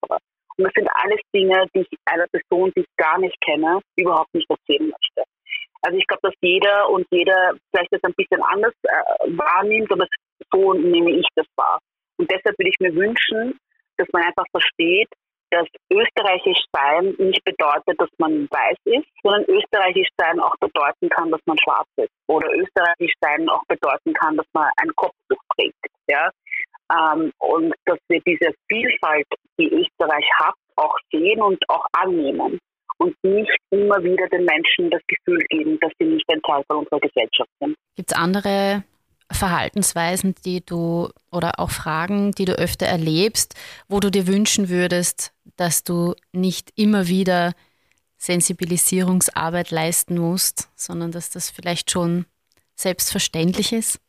Und 0.56 0.64
das 0.64 0.72
sind 0.74 0.88
alles 1.02 1.20
Dinge, 1.34 1.66
die 1.74 1.80
ich 1.80 1.98
einer 2.04 2.26
Person, 2.28 2.72
die 2.76 2.80
ich 2.82 2.96
gar 2.96 3.18
nicht 3.18 3.36
kenne, 3.40 3.80
überhaupt 3.96 4.32
nicht 4.34 4.48
erzählen 4.48 4.90
möchte. 4.90 5.24
Also 5.84 5.98
ich 5.98 6.06
glaube, 6.06 6.28
dass 6.28 6.34
jeder 6.40 6.88
und 6.88 7.06
jeder 7.10 7.54
vielleicht 7.70 7.92
das 7.92 8.02
ein 8.04 8.14
bisschen 8.16 8.42
anders 8.42 8.72
äh, 8.84 9.36
wahrnimmt, 9.36 9.92
aber 9.92 10.06
so 10.52 10.72
nehme 10.72 11.10
ich 11.12 11.26
das 11.36 11.46
wahr. 11.56 11.78
Und 12.16 12.30
deshalb 12.30 12.58
würde 12.58 12.70
ich 12.70 12.80
mir 12.80 12.94
wünschen, 12.94 13.58
dass 13.98 14.08
man 14.12 14.22
einfach 14.22 14.46
versteht, 14.50 15.08
dass 15.50 15.68
österreichisch 15.92 16.62
sein 16.72 17.14
nicht 17.18 17.44
bedeutet, 17.44 18.00
dass 18.00 18.08
man 18.18 18.48
weiß 18.50 18.76
ist, 18.86 19.06
sondern 19.22 19.44
österreichisch 19.44 20.08
sein 20.16 20.40
auch 20.40 20.56
bedeuten 20.58 21.08
kann, 21.10 21.30
dass 21.30 21.40
man 21.46 21.58
schwarz 21.58 21.86
ist. 21.96 22.10
Oder 22.28 22.48
österreichisch 22.54 23.12
sein 23.20 23.48
auch 23.48 23.62
bedeuten 23.68 24.14
kann, 24.14 24.36
dass 24.36 24.46
man 24.52 24.70
ein 24.78 24.90
Kopftuch 24.96 25.42
trägt. 25.54 25.76
Ja? 26.08 26.30
Ähm, 26.92 27.30
und 27.38 27.74
dass 27.84 27.98
wir 28.08 28.20
diese 28.26 28.52
Vielfalt, 28.68 29.26
die 29.60 29.70
Österreich 29.70 30.28
hat, 30.40 30.54
auch 30.76 30.96
sehen 31.12 31.42
und 31.42 31.62
auch 31.68 31.86
annehmen 31.92 32.58
und 32.98 33.14
nicht 33.22 33.56
immer 33.70 34.02
wieder 34.02 34.28
den 34.28 34.44
Menschen 34.44 34.90
das 34.90 35.02
Gefühl 35.06 35.38
geben, 35.48 35.78
dass 35.80 35.92
sie 35.98 36.06
nicht 36.06 36.28
ein 36.28 36.40
Teil 36.42 36.62
von 36.66 36.78
unserer 36.78 37.00
Gesellschaft 37.00 37.50
sind. 37.60 37.74
Gibt 37.96 38.12
es 38.12 38.16
andere 38.16 38.84
Verhaltensweisen, 39.30 40.34
die 40.44 40.64
du 40.64 41.08
oder 41.32 41.58
auch 41.58 41.70
Fragen, 41.70 42.32
die 42.32 42.44
du 42.44 42.52
öfter 42.52 42.86
erlebst, 42.86 43.54
wo 43.88 44.00
du 44.00 44.10
dir 44.10 44.26
wünschen 44.26 44.68
würdest, 44.68 45.32
dass 45.56 45.84
du 45.84 46.14
nicht 46.32 46.72
immer 46.76 47.08
wieder 47.08 47.54
Sensibilisierungsarbeit 48.16 49.70
leisten 49.70 50.18
musst, 50.18 50.70
sondern 50.76 51.10
dass 51.10 51.30
das 51.30 51.50
vielleicht 51.50 51.90
schon 51.90 52.26
selbstverständlich 52.74 53.72
ist? 53.72 54.00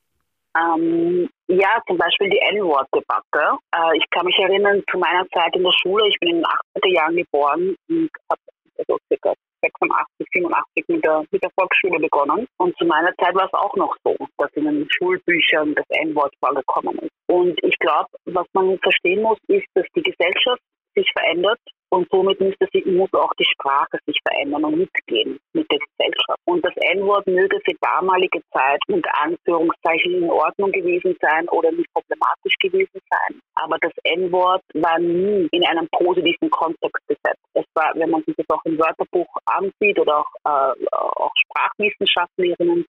Ähm, 0.58 1.30
ja, 1.48 1.82
zum 1.88 1.98
Beispiel 1.98 2.30
die 2.30 2.40
N-Wort-Debatte. 2.40 3.58
Äh, 3.76 3.98
ich 3.98 4.10
kann 4.12 4.26
mich 4.26 4.38
erinnern 4.40 4.82
zu 4.90 4.98
meiner 4.98 5.28
Zeit 5.30 5.54
in 5.56 5.64
der 5.64 5.74
Schule, 5.82 6.08
ich 6.08 6.18
bin 6.20 6.30
in 6.30 6.36
den 6.38 6.46
80er 6.46 6.94
Jahren 6.94 7.16
geboren 7.16 7.76
und 7.90 8.10
habe 8.30 8.42
also 8.78 8.98
circa 9.08 9.34
86, 9.62 10.28
87 10.34 10.86
mit 10.88 11.06
der, 11.06 11.24
mit 11.32 11.44
der 11.44 11.52
Volksschule 11.58 12.00
begonnen. 12.00 12.48
Und 12.58 12.78
zu 12.78 12.86
meiner 12.86 13.14
Zeit 13.18 13.36
war 13.36 13.46
es 13.46 13.54
auch 13.54 13.76
noch 13.76 13.96
so, 14.04 14.16
dass 14.38 14.52
in 14.54 14.66
den 14.66 14.88
Schulbüchern 14.90 15.74
das 15.76 15.86
N-Wort 15.90 16.34
vorgekommen 16.40 16.98
ist. 17.00 17.12
Und 17.28 17.58
ich 17.64 17.78
glaube, 17.80 18.10
was 18.26 18.48
man 18.54 18.78
verstehen 18.80 19.22
muss, 19.22 19.40
ist, 19.48 19.68
dass 19.74 19.86
die 19.96 20.04
Gesellschaft 20.04 20.62
sich 20.96 21.10
verändert 21.12 21.60
und 21.90 22.08
somit 22.12 22.40
müsste 22.42 22.68
sie, 22.74 22.84
muss 22.92 23.14
auch 23.14 23.32
die 23.40 23.46
Sprache 23.46 23.98
sich 24.06 24.18
verändern 24.28 24.66
und 24.66 24.78
mitgehen 24.78 25.40
mit 25.54 25.70
der 25.72 25.80
Gesellschaft. 25.80 26.40
Und 26.46 26.66
das 26.66 26.74
N-Wort 26.76 27.28
möge 27.28 27.60
für 27.64 27.76
damalige 27.80 28.42
Zeit 28.52 28.80
unter 28.88 29.12
Anführungszeichen 29.22 30.16
in 30.16 30.30
Ordnung 30.30 30.72
gewesen 30.72 31.16
sein 31.22 31.48
oder 31.50 31.72
nicht 31.72 31.92
problematisch 31.94 32.56
gewesen 32.60 33.00
sein. 33.10 33.40
Aber 33.56 33.78
das 33.80 33.94
N-Wort 34.04 34.64
war 34.74 35.00
nie 35.00 35.48
in 35.52 35.66
einem 35.66 35.88
positiven 35.92 36.50
Kontext 36.50 37.05
gesetzt. 37.76 37.78
Es 37.78 37.82
war, 37.82 37.94
wenn 37.96 38.10
man 38.10 38.24
sich 38.24 38.36
das 38.36 38.50
auch 38.50 38.64
im 38.66 38.78
Wörterbuch 38.78 39.28
ansieht 39.46 40.00
oder 40.00 40.20
auch, 40.20 40.32
äh, 40.46 40.86
auch 40.92 41.32
Sprachwissenschaftlerinnen, 41.36 42.86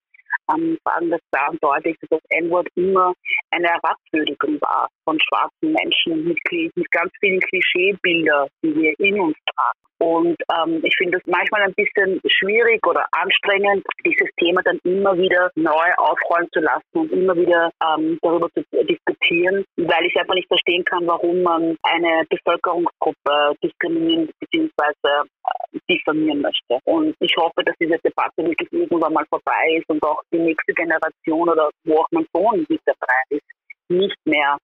ähm, 0.52 0.78
sagen 0.84 1.10
das 1.10 1.20
da 1.32 1.48
deutlich, 1.60 1.96
dass 2.00 2.10
das 2.10 2.20
N-Wort 2.28 2.68
immer 2.76 3.12
eine 3.50 3.68
Herabwürdigung 3.68 4.60
war 4.60 4.88
von 5.04 5.18
schwarzen 5.20 5.72
Menschen 5.72 6.24
mit, 6.24 6.38
mit 6.74 6.90
ganz 6.92 7.10
vielen 7.20 7.40
Klischeebildern, 7.40 8.48
die 8.62 8.74
wir 8.74 8.94
in 9.00 9.20
uns 9.20 9.36
tragen. 9.54 9.80
Und 10.06 10.36
ähm, 10.54 10.80
ich 10.84 10.94
finde 10.96 11.18
es 11.18 11.24
manchmal 11.26 11.62
ein 11.62 11.74
bisschen 11.74 12.20
schwierig 12.28 12.86
oder 12.86 13.04
anstrengend, 13.10 13.84
dieses 14.04 14.28
Thema 14.38 14.62
dann 14.62 14.78
immer 14.84 15.18
wieder 15.18 15.50
neu 15.56 15.88
aufrollen 15.96 16.46
zu 16.52 16.60
lassen 16.60 16.94
und 16.94 17.10
immer 17.10 17.34
wieder 17.34 17.72
ähm, 17.82 18.16
darüber 18.22 18.48
zu 18.54 18.62
diskutieren, 18.84 19.64
weil 19.76 20.06
ich 20.06 20.16
einfach 20.16 20.34
nicht 20.34 20.46
verstehen 20.46 20.84
kann, 20.84 21.08
warum 21.08 21.42
man 21.42 21.76
eine 21.82 22.24
Bevölkerungsgruppe 22.30 23.56
diskriminieren 23.64 24.30
bzw. 24.38 24.70
Äh, 25.02 25.78
diffamieren 25.90 26.40
möchte. 26.40 26.78
Und 26.84 27.16
ich 27.18 27.36
hoffe, 27.36 27.64
dass 27.64 27.74
diese 27.80 27.98
Debatte 27.98 28.46
wirklich 28.46 28.72
irgendwann 28.72 29.12
mal 29.12 29.26
vorbei 29.28 29.78
ist 29.78 29.88
und 29.88 30.00
auch 30.04 30.22
die 30.32 30.38
nächste 30.38 30.72
Generation 30.72 31.48
oder 31.48 31.68
wo 31.82 31.98
auch 31.98 32.08
mein 32.12 32.26
Sohn 32.32 32.64
mit 32.68 32.80
dabei 32.84 33.18
ist, 33.30 33.42
nicht 33.88 34.18
mehr 34.24 34.56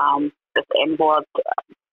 ähm, 0.00 0.32
das 0.54 0.64
N-Wort 0.70 1.28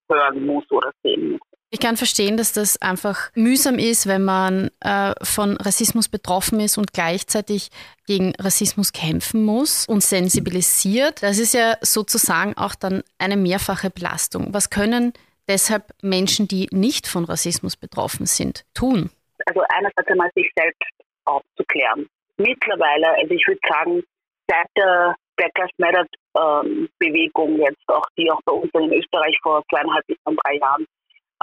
hören 0.09 0.45
muss 0.45 0.65
oder 0.71 0.91
sehen 1.03 1.33
muss. 1.33 1.44
Ich 1.75 1.81
kann 1.81 1.97
verstehen, 1.97 2.37
dass 2.37 2.53
das 2.53 2.81
einfach 2.81 3.31
mühsam 3.35 3.79
ist, 3.79 4.07
wenn 4.07 4.23
man 4.23 4.71
äh, 4.79 5.11
von 5.21 5.57
Rassismus 5.57 6.07
betroffen 6.07 6.61
ist 6.61 6.77
und 6.77 6.93
gleichzeitig 6.93 7.69
gegen 8.07 8.33
Rassismus 8.39 8.93
kämpfen 8.93 9.43
muss 9.43 9.85
und 9.85 10.01
sensibilisiert. 10.01 11.21
Das 11.21 11.37
ist 11.37 11.53
ja 11.53 11.75
sozusagen 11.81 12.55
auch 12.55 12.75
dann 12.75 13.03
eine 13.19 13.35
mehrfache 13.35 13.89
Belastung. 13.89 14.53
Was 14.53 14.69
können 14.69 15.11
deshalb 15.49 15.91
Menschen, 16.01 16.47
die 16.47 16.69
nicht 16.71 17.07
von 17.07 17.25
Rassismus 17.25 17.75
betroffen 17.75 18.25
sind, 18.25 18.63
tun? 18.73 19.09
Also 19.45 19.59
einerseits 19.67 20.07
einmal 20.07 20.29
sich 20.33 20.49
selbst 20.55 20.93
aufzuklären. 21.25 22.07
Mittlerweile, 22.37 23.09
also 23.17 23.33
ich 23.33 23.45
würde 23.45 23.59
sagen, 23.67 24.01
seit 24.47 24.67
der 24.77 25.13
Black 25.35 25.51
Lives 25.57 25.71
Matter 25.77 26.05
ähm, 26.37 26.87
Bewegung 26.99 27.59
jetzt 27.59 27.83
auch, 27.87 28.05
die 28.17 28.31
auch 28.31 28.39
bei 28.45 28.53
uns 28.53 28.71
in 28.75 28.93
Österreich 28.93 29.37
vor 29.43 29.61
zweieinhalb 29.69 30.07
bis 30.07 30.15
drei 30.23 30.55
Jahren 30.55 30.85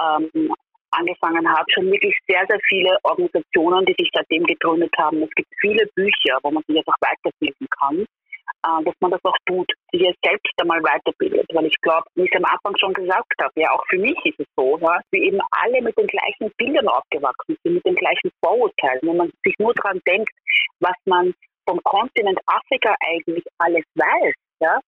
ähm, 0.01 0.53
angefangen 0.91 1.47
hat, 1.49 1.65
schon 1.73 1.91
wirklich 1.91 2.15
sehr, 2.27 2.45
sehr 2.47 2.59
viele 2.67 2.97
Organisationen, 3.03 3.85
die 3.85 3.95
sich 3.97 4.09
seitdem 4.13 4.43
gegründet 4.43 4.93
haben. 4.97 5.23
Es 5.23 5.31
gibt 5.31 5.49
viele 5.59 5.85
Bücher, 5.95 6.37
wo 6.43 6.51
man 6.51 6.63
sich 6.67 6.77
jetzt 6.77 6.87
auch 6.87 7.01
weiterbilden 7.01 7.67
kann, 7.79 7.99
äh, 7.99 8.83
dass 8.83 8.95
man 8.99 9.11
das 9.11 9.23
auch 9.23 9.37
tut, 9.45 9.69
sich 9.91 10.01
jetzt 10.01 10.19
selbst 10.23 10.53
einmal 10.61 10.83
weiterbildet. 10.83 11.47
Weil 11.53 11.65
ich 11.65 11.79
glaube, 11.81 12.05
wie 12.15 12.25
ich 12.25 12.35
am 12.35 12.45
Anfang 12.45 12.77
schon 12.77 12.93
gesagt 12.93 13.33
habe, 13.41 13.53
ja, 13.55 13.71
auch 13.71 13.83
für 13.89 13.97
mich 13.97 14.17
ist 14.25 14.39
es 14.39 14.47
so, 14.55 14.77
ja, 14.79 14.99
wir 15.11 15.21
eben 15.21 15.39
alle 15.51 15.81
mit 15.81 15.97
den 15.97 16.07
gleichen 16.07 16.51
Bildern 16.57 16.87
aufgewachsen 16.87 17.57
sind, 17.63 17.75
mit 17.75 17.85
den 17.85 17.95
gleichen 17.95 18.31
Vorurteilen. 18.43 19.01
Wenn 19.01 19.17
man 19.17 19.31
sich 19.43 19.55
nur 19.59 19.73
daran 19.73 19.99
denkt, 20.07 20.31
was 20.79 20.95
man 21.05 21.33
vom 21.67 21.81
Kontinent 21.83 22.39
Afrika 22.45 22.95
eigentlich 22.99 23.45
alles 23.57 23.85
weiß, 23.95 24.35
ja, 24.59 24.79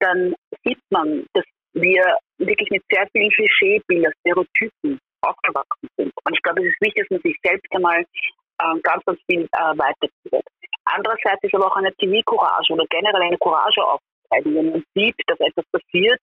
dann 0.00 0.34
sieht 0.64 0.80
man, 0.90 1.26
dass 1.32 1.44
wir 1.80 2.16
wirklich 2.38 2.70
mit 2.70 2.82
sehr 2.90 3.06
vielen 3.12 3.30
Klischeebildern, 3.30 4.12
Stereotypen 4.20 4.98
aufgewachsen 5.22 5.88
sind. 5.96 6.12
Und 6.24 6.34
ich 6.34 6.42
glaube, 6.42 6.60
es 6.62 6.68
ist 6.68 6.80
wichtig, 6.80 7.06
dass 7.08 7.10
man 7.10 7.22
sich 7.22 7.36
selbst 7.42 7.66
einmal 7.74 8.00
äh, 8.00 8.80
ganz, 8.82 9.04
ganz 9.04 9.18
viel 9.30 9.42
äh, 9.42 9.78
weiterbildet. 9.78 10.46
Andererseits 10.84 11.42
ist 11.42 11.54
aber 11.54 11.66
auch 11.66 11.76
eine 11.76 11.94
Zivilcourage 11.96 12.72
oder 12.72 12.84
generell 12.88 13.22
eine 13.22 13.38
Courage 13.38 13.82
aufzuzeigen, 13.84 14.54
wenn 14.54 14.70
man 14.70 14.84
sieht, 14.94 15.16
dass 15.26 15.38
etwas 15.40 15.64
passiert, 15.72 16.20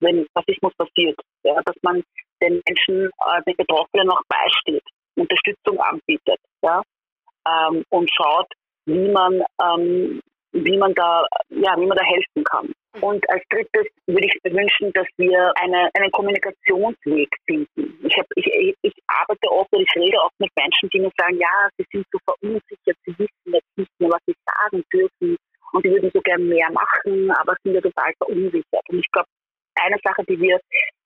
wenn 0.00 0.26
Rassismus 0.36 0.74
passiert, 0.76 1.18
ja, 1.44 1.60
dass 1.64 1.76
man 1.82 2.02
den 2.42 2.60
Menschen, 2.66 3.06
äh, 3.06 3.42
den 3.46 3.56
Betroffenen 3.56 4.06
noch 4.06 4.20
beisteht, 4.28 4.82
Unterstützung 5.16 5.78
anbietet 5.80 6.40
ja, 6.62 6.82
ähm, 7.46 7.84
und 7.90 8.10
schaut, 8.12 8.48
wie 8.86 9.08
man, 9.08 9.42
ähm, 9.62 10.20
wie 10.52 10.76
man 10.76 10.92
da, 10.94 11.24
ja, 11.50 11.76
wie 11.78 11.86
man 11.86 11.96
da 11.96 12.04
helfen 12.04 12.44
kann. 12.44 12.72
Und 13.00 13.28
als 13.30 13.42
drittes 13.48 13.86
würde 14.06 14.26
ich 14.26 14.34
mir 14.44 14.52
wünschen, 14.52 14.92
dass 14.92 15.06
wir 15.16 15.52
eine, 15.56 15.88
einen 15.94 16.10
Kommunikationsweg 16.12 17.28
finden. 17.46 17.98
Ich, 18.04 18.16
hab, 18.18 18.26
ich, 18.36 18.76
ich 18.82 18.94
arbeite 19.06 19.50
oft 19.50 19.72
oder 19.72 19.82
ich 19.82 19.96
rede 19.96 20.18
oft 20.18 20.38
mit 20.38 20.50
Menschen, 20.56 20.90
die 20.90 21.00
mir 21.00 21.10
sagen, 21.16 21.38
ja, 21.38 21.68
sie 21.78 21.86
sind 21.90 22.06
so 22.12 22.18
verunsichert, 22.24 22.96
sie 23.06 23.18
wissen 23.18 23.52
jetzt 23.54 23.76
nicht 23.76 23.90
mehr, 23.98 24.10
was 24.10 24.20
sie 24.26 24.34
sagen 24.44 24.84
dürfen 24.92 25.36
und 25.72 25.82
sie 25.82 25.90
würden 25.90 26.10
so 26.12 26.20
gern 26.20 26.46
mehr 26.46 26.70
machen, 26.70 27.30
aber 27.30 27.56
sind 27.64 27.74
ja 27.74 27.80
total 27.80 28.12
verunsichert. 28.18 28.84
Und 28.90 28.98
ich 28.98 29.10
glaube, 29.12 29.28
eine 29.76 29.96
Sache, 30.04 30.22
die 30.28 30.38
wir 30.38 30.60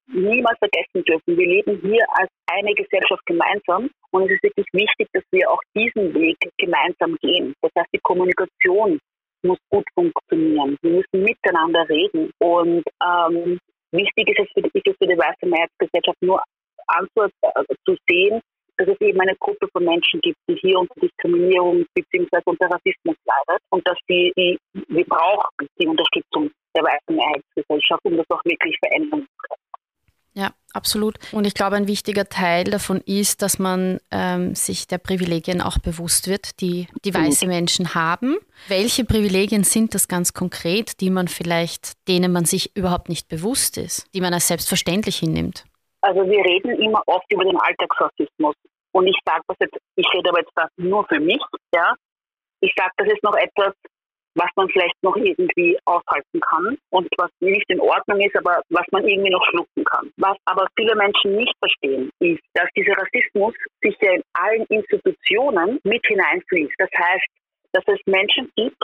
niemals 0.08 0.58
vergessen 0.58 1.04
dürfen, 1.04 1.38
wir 1.38 1.46
leben 1.46 1.80
hier 1.82 2.04
als 2.14 2.30
eine 2.50 2.74
Gesellschaft 2.74 3.24
gemeinsam 3.26 3.90
und 4.10 4.24
es 4.24 4.32
ist 4.32 4.42
wirklich 4.42 4.66
wichtig, 4.72 5.08
dass 5.12 5.24
wir 5.30 5.50
auch 5.50 5.60
diesen 5.74 6.14
Weg 6.14 6.38
gemeinsam 6.58 7.16
gehen. 7.22 7.54
Das 7.62 7.70
heißt, 7.78 7.90
die 7.94 8.00
Kommunikation 8.02 8.98
muss 9.46 9.58
gut 9.70 9.86
funktionieren. 9.94 10.76
Wir 10.82 10.90
müssen 10.90 11.24
miteinander 11.24 11.88
reden. 11.88 12.30
Und 12.38 12.84
ähm, 13.02 13.58
wichtig 13.92 14.28
ist 14.28 14.40
es 14.40 14.48
für 14.54 14.62
die, 14.62 14.70
ist 14.78 14.86
es 14.86 14.96
für 14.98 15.06
die 15.06 15.18
weiße 15.18 15.46
Mehrheitsgesellschaft 15.46 16.20
nur 16.22 16.42
anzu, 16.88 17.22
äh, 17.22 17.74
zu 17.84 17.96
sehen, 18.08 18.40
dass 18.78 18.88
es 18.88 19.00
eben 19.00 19.20
eine 19.20 19.34
Gruppe 19.36 19.68
von 19.72 19.84
Menschen 19.84 20.20
gibt, 20.20 20.38
die 20.48 20.56
hier 20.56 20.78
unter 20.78 21.00
Diskriminierung 21.00 21.86
bzw. 21.94 22.42
unter 22.44 22.66
Rassismus 22.66 23.16
leidet 23.24 23.62
und 23.70 23.86
dass 23.88 23.98
die, 24.08 24.32
die 24.36 24.58
wir 24.88 25.04
brauchen 25.04 25.66
die 25.80 25.86
Unterstützung 25.86 26.50
der 26.76 26.84
weißen 26.84 27.16
Mehrheitsgesellschaft, 27.16 28.04
um 28.04 28.16
das 28.16 28.26
auch 28.28 28.44
wirklich 28.44 28.76
verändern 28.84 29.20
zu 29.20 29.48
können. 29.48 29.65
Ja, 30.36 30.50
absolut. 30.74 31.16
Und 31.32 31.46
ich 31.46 31.54
glaube, 31.54 31.76
ein 31.76 31.88
wichtiger 31.88 32.28
Teil 32.28 32.64
davon 32.64 33.00
ist, 33.06 33.40
dass 33.40 33.58
man 33.58 34.00
ähm, 34.10 34.54
sich 34.54 34.86
der 34.86 34.98
Privilegien 34.98 35.62
auch 35.62 35.78
bewusst 35.78 36.28
wird, 36.28 36.60
die 36.60 36.88
die 37.06 37.14
weiße 37.14 37.46
Menschen 37.46 37.94
haben. 37.94 38.36
Welche 38.68 39.06
Privilegien 39.06 39.64
sind 39.64 39.94
das 39.94 40.08
ganz 40.08 40.34
konkret, 40.34 41.00
die 41.00 41.08
man 41.08 41.28
vielleicht, 41.28 42.06
denen 42.06 42.32
man 42.32 42.44
sich 42.44 42.76
überhaupt 42.76 43.08
nicht 43.08 43.28
bewusst 43.28 43.78
ist, 43.78 44.14
die 44.14 44.20
man 44.20 44.34
als 44.34 44.48
selbstverständlich 44.48 45.16
hinnimmt? 45.16 45.64
Also 46.02 46.20
wir 46.20 46.44
reden 46.44 46.82
immer 46.82 47.02
oft 47.06 47.32
über 47.32 47.44
den 47.44 47.56
Alltagsrassismus. 47.58 48.54
Und 48.92 49.06
ich 49.06 49.16
sage 49.24 49.42
das 49.48 49.56
jetzt, 49.60 49.78
ich 49.96 50.06
rede 50.14 50.28
aber 50.28 50.40
jetzt 50.40 50.52
nur 50.76 51.06
für 51.06 51.18
mich, 51.18 51.40
ja. 51.74 51.94
Ich 52.60 52.72
sage, 52.76 52.90
das 52.98 53.08
ist 53.08 53.22
noch 53.22 53.36
etwas, 53.36 53.72
was 54.36 54.50
man 54.56 54.68
vielleicht 54.68 55.02
noch 55.02 55.16
irgendwie 55.16 55.78
aushalten 55.86 56.40
kann 56.40 56.76
und 56.90 57.08
was 57.16 57.30
nicht 57.40 57.64
in 57.68 57.80
Ordnung 57.80 58.20
ist, 58.20 58.36
aber 58.36 58.60
was 58.68 58.86
man 58.92 59.06
irgendwie 59.06 59.30
noch 59.30 59.44
schlucken 59.50 59.84
kann. 59.84 60.12
Was 60.18 60.36
aber 60.44 60.66
viele 60.76 60.94
Menschen 60.94 61.36
nicht 61.36 61.54
verstehen, 61.58 62.10
ist, 62.20 62.42
dass 62.54 62.68
dieser 62.76 62.96
Rassismus 62.96 63.54
sich 63.82 63.96
ja 64.00 64.12
in 64.12 64.22
allen 64.34 64.66
Institutionen 64.68 65.80
mit 65.84 66.04
hineinfließt. 66.06 66.74
Das 66.78 66.90
heißt, 66.96 67.26
dass 67.72 67.84
es 67.88 68.00
Menschen 68.06 68.50
gibt, 68.56 68.76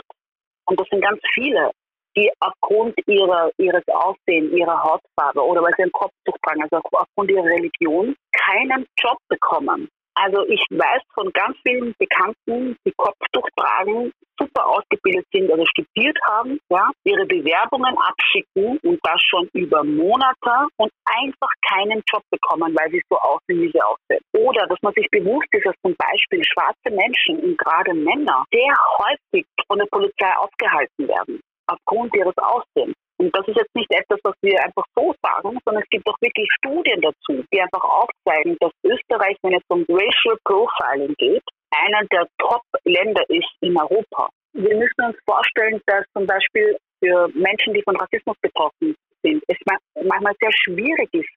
und 0.65 0.79
das 0.79 0.87
sind 0.89 1.01
ganz 1.01 1.19
viele, 1.33 1.71
die 2.15 2.31
aufgrund 2.39 2.95
ihrer, 3.07 3.51
ihres 3.57 3.83
Aussehens, 3.87 4.51
ihrer 4.53 4.83
Hautfarbe 4.83 5.41
oder 5.41 5.61
weil 5.61 5.73
sie 5.77 5.83
einen 5.83 5.91
Kopftuch 5.91 6.37
tragen, 6.43 6.63
also 6.63 6.81
aufgrund 6.91 7.31
ihrer 7.31 7.45
Religion, 7.45 8.15
keinen 8.31 8.85
Job 8.99 9.17
bekommen. 9.29 9.89
Also 10.15 10.45
ich 10.47 10.61
weiß 10.69 11.01
von 11.13 11.31
ganz 11.33 11.57
vielen 11.63 11.93
Bekannten, 11.97 12.75
die 12.85 12.93
Kopftuch 12.97 13.47
tragen, 13.55 14.11
super 14.39 14.65
ausgebildet 14.65 15.25
sind, 15.33 15.51
also 15.51 15.65
studiert 15.65 16.17
haben, 16.27 16.59
ja, 16.69 16.89
ihre 17.03 17.25
Bewerbungen 17.25 17.95
abschicken 17.97 18.77
und 18.83 18.99
das 19.03 19.21
schon 19.21 19.47
über 19.53 19.83
Monate 19.83 20.67
und 20.77 20.91
einfach 21.05 21.49
keinen 21.69 22.01
Job 22.11 22.23
bekommen, 22.31 22.75
weil 22.75 22.91
sie 22.91 23.01
so 23.09 23.17
aussehen, 23.17 23.61
wie 23.61 23.71
sie 23.71 23.81
aussehen. 23.81 24.21
Oder 24.33 24.67
dass 24.67 24.79
man 24.81 24.93
sich 24.93 25.07
bewusst 25.09 25.47
ist, 25.51 25.65
dass 25.65 25.75
zum 25.81 25.95
Beispiel 25.95 26.43
schwarze 26.43 26.89
Menschen 26.89 27.39
und 27.39 27.57
gerade 27.57 27.93
Männer 27.93 28.43
sehr 28.51 28.75
häufig 28.99 29.45
von 29.67 29.79
der 29.79 29.87
Polizei 29.87 30.31
aufgehalten 30.37 31.07
werden 31.07 31.39
aufgrund 31.67 32.15
ihres 32.15 32.37
Aussehens. 32.37 32.95
Und 33.23 33.33
das 33.33 33.47
ist 33.47 33.55
jetzt 33.55 33.73
nicht 33.73 33.89
etwas, 33.89 34.19
was 34.23 34.35
wir 34.41 34.61
einfach 34.65 34.83
so 34.95 35.15
sagen, 35.23 35.57
sondern 35.63 35.81
es 35.81 35.89
gibt 35.89 36.05
auch 36.09 36.19
wirklich 36.19 36.45
Studien 36.59 36.99
dazu, 36.99 37.41
die 37.53 37.61
einfach 37.61 37.81
aufzeigen, 37.81 38.57
dass 38.59 38.71
Österreich, 38.83 39.37
wenn 39.43 39.53
es 39.53 39.63
um 39.69 39.85
Racial 39.87 40.35
Profiling 40.43 41.15
geht, 41.17 41.43
einer 41.71 42.05
der 42.11 42.27
Top-Länder 42.37 43.23
ist 43.29 43.47
in 43.61 43.79
Europa. 43.79 44.29
Wir 44.51 44.75
müssen 44.75 45.05
uns 45.05 45.15
vorstellen, 45.25 45.81
dass 45.85 46.03
zum 46.11 46.27
Beispiel 46.27 46.75
für 46.99 47.29
Menschen, 47.33 47.73
die 47.73 47.81
von 47.83 47.95
Rassismus 47.95 48.35
betroffen 48.41 48.93
sind, 49.23 49.41
es 49.47 49.57
manchmal 50.03 50.33
sehr 50.41 50.51
schwierig 50.51 51.07
ist, 51.13 51.29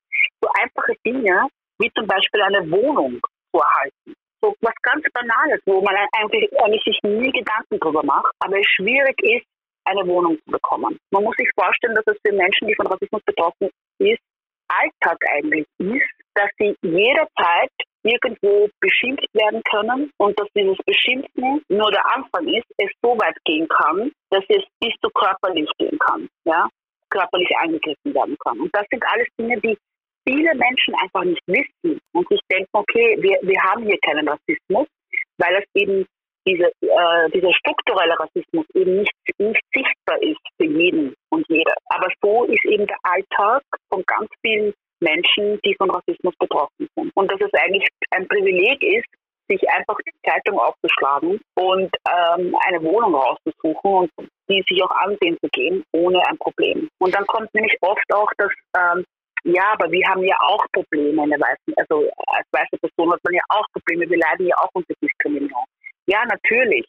so 0.43 0.51
einfache 0.61 0.95
Dinge 1.07 1.47
wie 1.79 1.91
zum 1.93 2.07
Beispiel 2.09 2.43
eine 2.43 2.69
Wohnung 2.69 3.21
vorhalten. 3.53 4.15
So 4.43 4.57
was 4.61 4.75
ganz 4.83 5.05
Banales, 5.15 5.63
wo 5.67 5.81
man 5.83 5.95
eigentlich, 6.19 6.51
eigentlich 6.61 6.83
sich 6.83 6.99
nie 7.05 7.31
Gedanken 7.31 7.79
drüber 7.79 8.03
macht, 8.03 8.35
aber 8.41 8.59
es 8.59 8.67
schwierig 8.75 9.17
ist, 9.23 9.47
eine 9.87 10.07
Wohnung 10.07 10.39
zu 10.45 10.51
bekommen. 10.51 10.99
Man 11.11 11.25
muss 11.25 11.37
sich 11.37 11.49
vorstellen, 11.55 11.95
dass 11.95 12.07
es 12.07 12.21
für 12.27 12.35
Menschen, 12.35 12.69
die 12.69 12.75
von 12.75 12.87
Rassismus 12.87 13.23
betroffen 13.25 13.71
ist, 13.99 14.21
Alltag 14.69 15.19
eigentlich 15.33 15.67
ist, 15.79 16.11
dass 16.35 16.51
sie 16.59 16.75
jederzeit 16.83 17.71
irgendwo 18.03 18.69
beschimpft 18.81 19.29
werden 19.33 19.63
können 19.71 20.11
und 20.19 20.39
dass 20.39 20.49
dieses 20.57 20.77
Beschimpfen 20.87 21.63
nur 21.69 21.91
der 21.91 22.05
Anfang 22.15 22.47
ist, 22.49 22.67
es 22.79 22.91
so 23.03 23.17
weit 23.19 23.37
gehen 23.45 23.67
kann, 23.69 24.11
dass 24.31 24.45
es 24.49 24.63
bis 24.81 24.93
zu 25.03 25.11
körperlich 25.11 25.69
gehen 25.79 25.99
kann, 25.99 26.29
ja, 26.45 26.69
körperlich 27.11 27.51
angegriffen 27.59 28.15
werden 28.15 28.37
kann. 28.45 28.61
Und 28.61 28.71
das 28.75 28.87
sind 28.91 29.05
alles 29.07 29.27
Dinge, 29.39 29.61
die 29.61 29.77
viele 30.27 30.55
Menschen 30.55 30.95
einfach 31.03 31.25
nicht 31.25 31.43
wissen 31.47 31.99
und 32.13 32.29
sich 32.29 32.41
denken, 32.51 32.71
okay, 32.73 33.17
wir, 33.21 33.39
wir 33.43 33.63
haben 33.63 33.85
hier 33.85 33.99
keinen 34.05 34.29
Rassismus, 34.29 34.87
weil 35.39 35.57
es 35.57 35.65
eben 35.75 36.07
diese, 36.47 36.71
äh, 36.81 37.31
dieser 37.35 37.53
strukturelle 37.55 38.19
Rassismus 38.19 38.67
eben 38.75 38.99
nicht, 38.99 39.13
nicht 39.39 39.63
sichtbar 39.75 40.23
ist 40.23 40.41
für 40.57 40.67
jeden 40.67 41.15
und 41.31 41.45
jede. 41.49 41.73
Aber 41.87 42.09
so 42.23 42.45
ist 42.45 42.65
eben 42.65 42.87
der 42.87 42.99
Alltag 43.03 43.63
von 43.91 44.03
ganz 44.07 44.29
vielen 44.43 44.73
Menschen, 45.01 45.61
die 45.65 45.75
von 45.77 45.91
Rassismus 45.91 46.35
betroffen 46.39 46.89
sind. 46.97 47.11
Und 47.15 47.31
dass 47.31 47.41
es 47.41 47.61
eigentlich 47.61 47.87
ein 48.11 48.27
Privileg 48.29 48.83
ist, 48.83 49.09
sich 49.49 49.69
einfach 49.71 49.97
die 50.07 50.29
Zeitung 50.29 50.59
aufzuschlagen 50.59 51.41
und 51.55 51.91
ähm, 52.11 52.57
eine 52.67 52.83
Wohnung 52.83 53.15
rauszusuchen 53.15 54.11
und 54.17 54.29
die 54.49 54.65
sich 54.69 54.83
auch 54.83 54.91
ansehen 54.91 55.37
zu 55.41 55.49
gehen, 55.53 55.85
ohne 55.93 56.21
ein 56.27 56.39
Problem. 56.39 56.89
Und 56.99 57.15
dann 57.15 57.27
kommt 57.27 57.53
nämlich 57.55 57.77
oft 57.81 58.13
auch 58.13 58.31
das, 58.39 58.51
ähm, 58.77 59.05
ja, 59.45 59.73
aber 59.73 59.91
wir 59.91 60.05
haben 60.09 60.25
ja 60.25 60.37
auch 60.41 60.65
Probleme 60.73 61.23
in 61.23 61.31
der 61.31 61.41
weißen, 61.41 61.75
also 61.77 62.11
als 62.27 62.47
weiße 62.51 62.77
Person 62.81 63.13
hat 63.13 63.21
man 63.23 63.35
ja 63.35 63.43
auch 63.51 63.65
Probleme, 63.73 64.11
wir 64.11 64.19
leiden 64.19 64.47
ja 64.47 64.57
auch 64.59 64.71
unter 64.75 64.95
Diskriminierung. 65.01 65.65
Ja, 66.07 66.25
natürlich. 66.25 66.87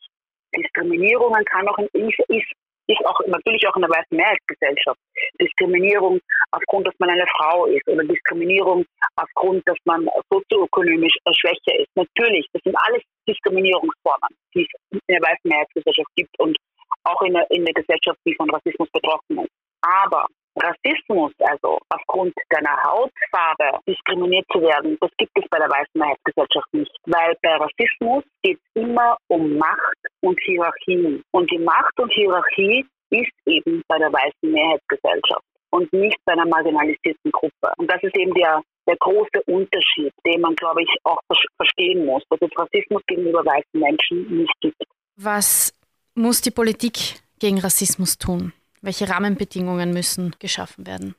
Diskriminierungen 0.56 1.44
kann 1.46 1.68
auch, 1.68 1.78
ist, 1.80 2.20
ist 2.30 2.52
ist 2.88 3.06
auch 3.06 3.20
natürlich 3.28 3.68
auch 3.68 3.76
in 3.76 3.82
der 3.82 3.92
weißen 3.92 4.16
Mehrheitsgesellschaft. 4.16 5.00
Diskriminierung 5.42 6.20
aufgrund, 6.52 6.88
dass 6.88 6.96
man 7.00 7.10
eine 7.10 7.26
Frau 7.38 7.66
ist 7.66 7.86
oder 7.88 8.04
Diskriminierung 8.04 8.86
aufgrund, 9.18 9.68
dass 9.68 9.78
man 9.86 10.08
sozioökonomisch 10.32 11.16
schwächer 11.36 11.80
ist. 11.80 11.90
Natürlich, 11.96 12.48
das 12.54 12.62
sind 12.64 12.76
alles 12.88 13.04
Diskriminierungsformen, 13.28 14.30
die 14.56 14.62
es 14.64 14.82
in 14.92 15.00
der 15.10 15.22
weißen 15.22 15.44
Mehrheitsgesellschaft 15.44 16.10
gibt 16.16 16.40
und 16.40 16.58
auch 17.04 17.22
in 17.24 17.34
der, 17.34 17.46
in 17.52 17.66
der 17.66 17.74
Gesellschaft, 17.74 18.20
die 18.26 18.36
von 18.36 18.50
Rassismus 18.50 18.90
betroffen 18.92 19.40
ist. 19.40 19.52
Aber 19.82 20.26
Rassismus, 20.58 21.32
also 21.40 21.80
aufgrund 21.90 22.34
deiner 22.50 22.76
Hautfarbe 22.84 23.80
diskriminiert 23.88 24.46
zu 24.52 24.62
werden, 24.62 24.98
das 25.02 25.12
gibt 25.18 25.32
es 25.38 25.46
bei 25.50 25.60
der 25.60 25.70
weißen 25.70 25.94
Mehrheitsgesellschaft 25.94 26.74
nicht. 26.74 26.92
Weil 27.06 27.36
bei 27.42 27.56
Rassismus 27.56 28.24
geht 28.44 28.58
es 28.58 28.82
immer 28.82 29.18
um 29.28 29.58
Macht 29.58 29.98
und 30.22 30.40
Hierarchien. 30.46 31.24
Und 31.32 31.52
die 31.52 31.60
Macht 31.60 32.00
und 32.00 32.12
Hierarchie 32.14 32.86
ist 33.10 33.32
eben 33.46 33.82
bei 33.88 33.98
der 33.98 34.12
weißen 34.12 34.52
Mehrheitsgesellschaft 34.52 35.44
und 35.72 35.92
nicht 35.94 36.18
bei 36.26 36.34
einer 36.34 36.46
marginalisierten 36.46 37.32
Gruppe. 37.32 37.72
Und 37.78 37.92
das 37.92 38.02
ist 38.04 38.16
eben 38.18 38.34
der, 38.34 38.62
der 38.88 38.96
große 38.98 39.42
Unterschied, 39.46 40.14
den 40.26 40.42
man, 40.42 40.56
glaube 40.56 40.84
ich, 40.84 40.90
auch 41.04 41.20
verstehen 41.58 42.06
muss, 42.06 42.24
dass 42.30 42.40
es 42.42 42.58
Rassismus 42.58 43.02
gegenüber 43.08 43.46
weißen 43.46 43.80
Menschen 43.80 44.38
nicht 44.38 44.54
gibt. 44.62 44.82
Was 45.16 45.74
muss 46.16 46.42
die 46.42 46.52
Politik 46.52 47.22
gegen 47.40 47.60
Rassismus 47.60 48.18
tun? 48.18 48.54
Welche 48.82 49.10
Rahmenbedingungen 49.10 49.92
müssen 49.92 50.36
geschaffen 50.40 50.86
werden? 50.86 51.16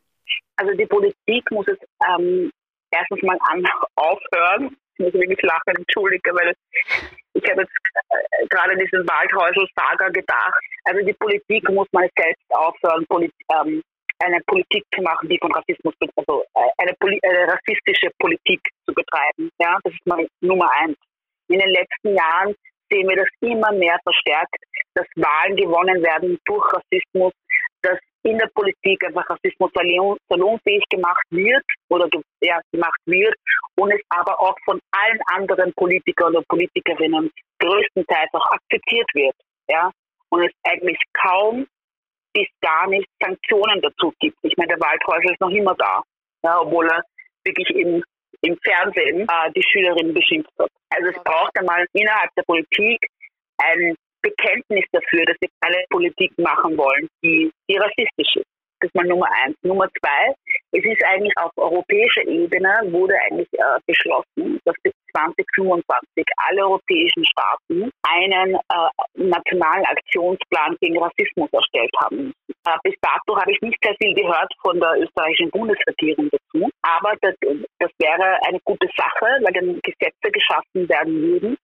Also 0.57 0.73
die 0.75 0.87
Politik 0.87 1.51
muss 1.51 1.67
es 1.69 1.79
ähm, 2.09 2.51
erstens 2.91 3.23
mal 3.23 3.39
an 3.51 3.65
aufhören. 3.97 4.77
Ich 4.95 5.05
muss 5.05 5.15
wirklich 5.15 5.41
lachen, 5.43 5.77
entschuldige, 5.77 6.35
weil 6.35 6.55
ich 7.35 7.51
habe 7.51 7.63
jetzt 7.63 7.73
äh, 7.95 8.47
gerade 8.49 8.77
diesen 8.77 9.07
Waldhäusl-Saga 9.09 10.09
gedacht. 10.09 10.61
Also 10.85 11.05
die 11.07 11.13
Politik 11.15 11.69
muss 11.71 11.87
mal 11.93 12.09
selbst 12.17 12.45
aufhören, 12.51 13.07
Polit 13.07 13.33
ähm, 13.55 13.83
eine 14.21 14.41
Politik 14.47 14.85
zu 14.95 15.03
machen, 15.03 15.29
die 15.29 15.39
von 15.39 15.53
Rassismus, 15.53 15.95
also 16.17 16.45
äh, 16.55 16.69
eine, 16.79 16.93
eine, 17.01 17.53
rassistische 17.53 18.11
Politik 18.19 18.61
zu 18.87 18.93
betreiben. 18.93 19.51
Ja, 19.61 19.79
das 19.85 19.93
ist 19.93 20.07
mal 20.07 20.27
Nummer 20.41 20.71
eins. 20.81 20.97
In 21.49 21.59
den 21.61 21.71
letzten 21.71 22.17
Jahren 22.17 22.55
sehen 22.91 23.09
wir 23.09 23.17
das 23.17 23.29
immer 23.41 23.73
mehr 23.73 23.99
verstärkt, 24.03 24.57
dass 24.95 25.07
Wahlen 25.17 25.57
gewonnen 25.57 26.03
werden 26.03 26.39
durch 26.45 26.65
Rassismus, 26.73 27.33
in 28.31 28.39
der 28.39 28.51
Politik 28.55 29.05
einfach 29.05 29.29
Rassismus 29.29 29.71
salonfähig 30.29 30.85
gemacht 30.91 31.25
wird 31.31 31.65
oder 31.89 32.09
ja, 32.41 32.61
gemacht 32.73 33.01
wird 33.07 33.35
und 33.77 33.93
es 33.93 34.01
aber 34.09 34.41
auch 34.41 34.57
von 34.65 34.81
allen 34.91 35.21
anderen 35.35 35.73
Politikern 35.75 36.37
und 36.37 36.47
Politikerinnen 36.49 37.31
größtenteils 37.59 38.31
auch 38.33 38.47
akzeptiert 38.53 39.09
wird. 39.15 39.35
Ja? 39.69 39.91
Und 40.31 40.43
es 40.43 40.53
eigentlich 40.65 40.99
kaum 41.13 41.67
bis 42.33 42.49
gar 42.61 42.87
nicht 42.89 43.09
Sanktionen 43.21 43.81
dazu 43.81 44.13
gibt. 44.21 44.37
Ich 44.43 44.57
meine, 44.57 44.69
der 44.69 44.81
Waldhäusl 44.81 45.33
ist 45.33 45.41
noch 45.41 45.51
immer 45.51 45.75
da, 45.75 46.03
ja, 46.45 46.61
obwohl 46.61 46.87
er 46.87 47.03
wirklich 47.45 47.71
im, 47.71 48.05
im 48.43 48.59
Fernsehen 48.63 49.23
äh, 49.23 49.53
die 49.57 49.63
Schülerinnen 49.63 50.15
beschimpft 50.15 50.53
hat. 50.59 50.71
Also 50.91 51.09
es 51.09 51.23
braucht 51.25 51.59
einmal 51.59 51.87
innerhalb 51.93 52.31
der 52.37 52.43
Politik 52.43 53.07
ein 53.59 53.97
Bekenntnis 54.23 54.85
dafür, 54.93 55.25
dass 55.27 55.37
wir 55.41 55.49
keine 55.61 55.85
Politik 55.91 56.33
machen 56.39 56.77
wollen, 56.77 57.09
die, 57.23 57.51
die 57.69 57.77
rassistisch 57.77 58.37
ist. 58.37 58.47
Das 58.81 58.89
ist 58.89 58.95
mal 58.95 59.07
Nummer 59.07 59.27
eins. 59.43 59.57
Nummer 59.63 59.89
zwei, 59.99 60.35
es 60.71 60.85
ist 60.85 61.05
eigentlich 61.05 61.37
auf 61.39 61.51
europäischer 61.57 62.25
Ebene 62.29 62.73
wurde 62.93 63.15
eigentlich 63.27 63.49
äh, 63.53 63.79
beschlossen, 63.87 64.61
dass 64.65 64.77
bis 64.85 64.93
2025 65.17 65.83
alle 66.37 66.63
europäischen 66.63 67.25
Staaten 67.25 67.91
einen 68.07 68.55
äh, 68.55 68.89
nationalen 69.15 69.85
Aktionsplan 69.85 70.77
gegen 70.81 70.99
Rassismus 70.99 71.49
erstellt 71.53 71.91
haben. 72.01 72.33
Äh, 72.67 72.77
bis 72.85 72.95
dato 73.01 73.41
habe 73.41 73.51
ich 73.51 73.61
nicht 73.63 73.79
sehr 73.83 73.97
viel 74.01 74.15
gehört 74.15 74.53
von 74.63 74.79
der 74.79 74.95
österreichischen 75.01 75.51
Bundesregierung 75.51 76.29
dazu, 76.31 76.71
aber 76.83 77.15
das, 77.21 77.35
das 77.81 77.91
wäre 77.99 78.39
eine 78.47 78.61
gute 78.65 78.89
Sache, 78.97 79.27
weil 79.43 79.53
dann 79.55 79.81
Gesetze 79.83 80.31
geschaffen 80.31 80.89
werden 80.89 81.21
würden, 81.21 81.57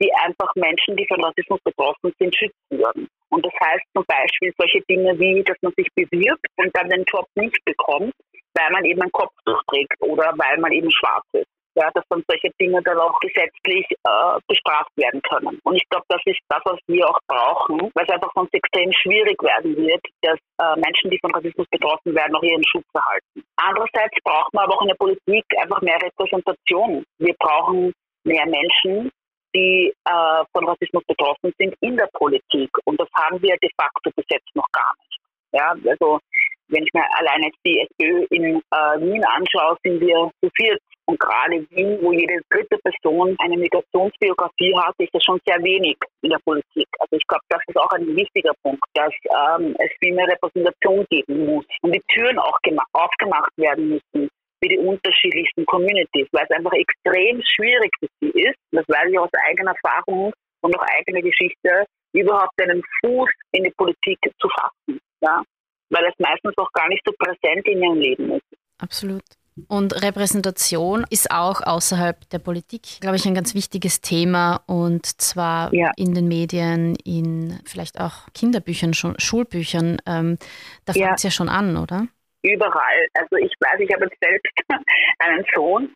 die 0.00 0.12
einfach 0.14 0.52
Menschen, 0.54 0.96
die 0.96 1.06
von 1.06 1.22
Rassismus 1.22 1.60
betroffen 1.64 2.12
sind, 2.18 2.34
schützen 2.36 2.70
würden. 2.70 3.08
Und 3.30 3.44
das 3.44 3.52
heißt 3.60 3.84
zum 3.94 4.04
Beispiel 4.06 4.52
solche 4.58 4.80
Dinge 4.88 5.18
wie, 5.18 5.42
dass 5.42 5.56
man 5.62 5.72
sich 5.76 5.88
bewirbt 5.94 6.46
und 6.56 6.70
dann 6.76 6.88
den 6.88 7.04
Job 7.04 7.26
nicht 7.34 7.58
bekommt, 7.64 8.12
weil 8.54 8.70
man 8.70 8.84
eben 8.84 9.02
ein 9.02 9.12
Kopftuch 9.12 9.62
trägt 9.68 9.94
oder 10.00 10.32
weil 10.36 10.58
man 10.58 10.72
eben 10.72 10.90
schwarz 10.90 11.24
ist. 11.32 11.46
Ja, 11.74 11.88
dass 11.94 12.02
dann 12.08 12.24
solche 12.26 12.50
Dinge 12.60 12.82
dann 12.82 12.98
auch 12.98 13.16
gesetzlich 13.20 13.86
äh, 13.88 14.40
bestraft 14.48 14.90
werden 14.96 15.22
können. 15.22 15.60
Und 15.62 15.76
ich 15.76 15.88
glaube, 15.90 16.06
das 16.08 16.20
ist 16.24 16.40
das, 16.48 16.60
was 16.64 16.80
wir 16.88 17.08
auch 17.08 17.20
brauchen, 17.28 17.92
weil 17.94 18.04
es 18.04 18.10
einfach 18.10 18.32
sonst 18.34 18.52
extrem 18.52 18.92
schwierig 18.92 19.40
werden 19.44 19.76
wird, 19.76 20.02
dass 20.22 20.38
äh, 20.58 20.74
Menschen, 20.80 21.08
die 21.08 21.20
von 21.20 21.32
Rassismus 21.32 21.68
betroffen 21.70 22.16
werden, 22.16 22.34
auch 22.34 22.42
ihren 22.42 22.66
Schutz 22.66 22.86
erhalten. 22.94 23.44
Andererseits 23.56 24.16
braucht 24.24 24.52
man 24.54 24.64
aber 24.64 24.74
auch 24.74 24.82
in 24.82 24.88
der 24.88 24.96
Politik 24.96 25.44
einfach 25.60 25.80
mehr 25.82 26.02
Repräsentation. 26.02 27.04
Wir 27.18 27.34
brauchen 27.38 27.92
mehr 28.24 28.46
Menschen, 28.46 29.12
die 29.58 29.92
äh, 30.04 30.44
von 30.52 30.68
Rassismus 30.68 31.04
betroffen 31.06 31.52
sind 31.58 31.74
in 31.80 31.96
der 31.96 32.08
Politik. 32.12 32.70
Und 32.84 33.00
das 33.00 33.08
haben 33.14 33.40
wir 33.42 33.56
de 33.60 33.70
facto 33.76 34.10
bis 34.14 34.24
jetzt 34.30 34.54
noch 34.54 34.68
gar 34.72 34.92
nicht. 34.98 35.20
Ja, 35.52 35.74
also 35.90 36.20
wenn 36.68 36.82
ich 36.82 36.92
mir 36.92 37.04
alleine 37.16 37.50
die 37.64 37.80
SPÖ 37.80 38.26
in 38.30 38.44
äh, 38.44 39.00
Wien 39.00 39.24
anschaue, 39.24 39.76
sind 39.82 40.00
wir 40.00 40.30
zu 40.42 40.50
viert. 40.56 40.80
Und 41.06 41.18
gerade 41.18 41.64
Wien, 41.70 41.98
wo 42.02 42.12
jede 42.12 42.38
dritte 42.50 42.76
Person 42.84 43.34
eine 43.38 43.56
Migrationsbiografie 43.56 44.76
hat, 44.76 44.94
ist 44.98 45.14
das 45.14 45.24
schon 45.24 45.40
sehr 45.46 45.62
wenig 45.64 45.96
in 46.20 46.30
der 46.30 46.40
Politik. 46.44 46.86
Also 46.98 47.16
ich 47.16 47.26
glaube, 47.26 47.44
das 47.48 47.62
ist 47.66 47.78
auch 47.78 47.90
ein 47.92 48.14
wichtiger 48.14 48.52
Punkt, 48.62 48.84
dass 48.92 49.12
ähm, 49.24 49.74
es 49.78 49.90
viel 50.00 50.14
mehr 50.14 50.28
Repräsentation 50.28 51.06
geben 51.08 51.46
muss 51.46 51.64
und 51.80 51.94
die 51.94 52.02
Türen 52.12 52.38
auch 52.38 52.58
aufgemacht 52.92 53.52
werden 53.56 53.88
müssen 53.88 54.28
für 54.62 54.68
die 54.68 54.78
unterschiedlichsten 54.78 55.64
Communities, 55.66 56.26
weil 56.32 56.46
es 56.48 56.56
einfach 56.56 56.72
extrem 56.72 57.42
schwierig 57.42 57.90
für 58.00 58.08
sie 58.20 58.30
ist, 58.40 58.58
das 58.72 58.84
weiß 58.88 59.10
ich 59.10 59.18
aus 59.18 59.30
eigener 59.48 59.72
Erfahrung 59.72 60.32
und 60.60 60.76
auch 60.76 60.84
eigener 60.96 61.22
Geschichte, 61.22 61.84
überhaupt 62.12 62.60
einen 62.60 62.82
Fuß 63.00 63.30
in 63.52 63.64
die 63.64 63.72
Politik 63.76 64.18
zu 64.40 64.48
fassen, 64.48 65.00
ja, 65.20 65.42
weil 65.90 66.04
es 66.04 66.14
meistens 66.18 66.54
auch 66.56 66.72
gar 66.72 66.88
nicht 66.88 67.02
so 67.04 67.12
präsent 67.18 67.66
in 67.66 67.82
ihrem 67.82 67.98
Leben 67.98 68.32
ist. 68.32 68.58
Absolut. 68.78 69.22
Und 69.66 70.02
Repräsentation 70.02 71.04
ist 71.10 71.32
auch 71.32 71.60
außerhalb 71.60 72.28
der 72.30 72.38
Politik, 72.38 73.00
glaube 73.00 73.16
ich, 73.16 73.26
ein 73.26 73.34
ganz 73.34 73.54
wichtiges 73.54 74.00
Thema 74.00 74.62
und 74.66 75.04
zwar 75.20 75.74
ja. 75.74 75.90
in 75.96 76.14
den 76.14 76.28
Medien, 76.28 76.94
in 77.04 77.58
vielleicht 77.64 78.00
auch 78.00 78.28
Kinderbüchern, 78.34 78.94
Schulbüchern. 78.94 79.98
Ähm, 80.06 80.38
da 80.84 80.92
fängt 80.92 81.16
es 81.16 81.22
ja. 81.24 81.28
ja 81.28 81.30
schon 81.32 81.48
an, 81.48 81.76
oder? 81.76 82.06
Überall. 82.42 83.06
Also 83.14 83.36
ich 83.36 83.52
weiß, 83.60 83.80
ich 83.80 83.92
habe 83.92 84.04
jetzt 84.04 84.18
selbst 84.20 84.52
einen 85.18 85.44
Sohn 85.54 85.94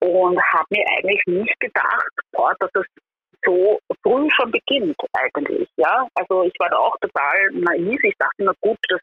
und 0.00 0.40
habe 0.52 0.66
mir 0.70 0.84
eigentlich 0.96 1.22
nicht 1.26 1.60
gedacht, 1.60 2.10
boah, 2.32 2.54
dass 2.58 2.70
es 2.74 2.86
so 3.44 3.78
früh 4.02 4.28
schon 4.30 4.50
beginnt 4.50 4.96
eigentlich. 5.14 5.68
Ja, 5.76 6.06
also 6.14 6.44
ich 6.44 6.54
war 6.58 6.68
da 6.68 6.76
auch 6.76 6.96
total 7.00 7.36
naiv. 7.52 7.98
Ich 8.02 8.14
dachte 8.18 8.44
mir 8.44 8.54
gut, 8.60 8.78
dass 8.88 9.00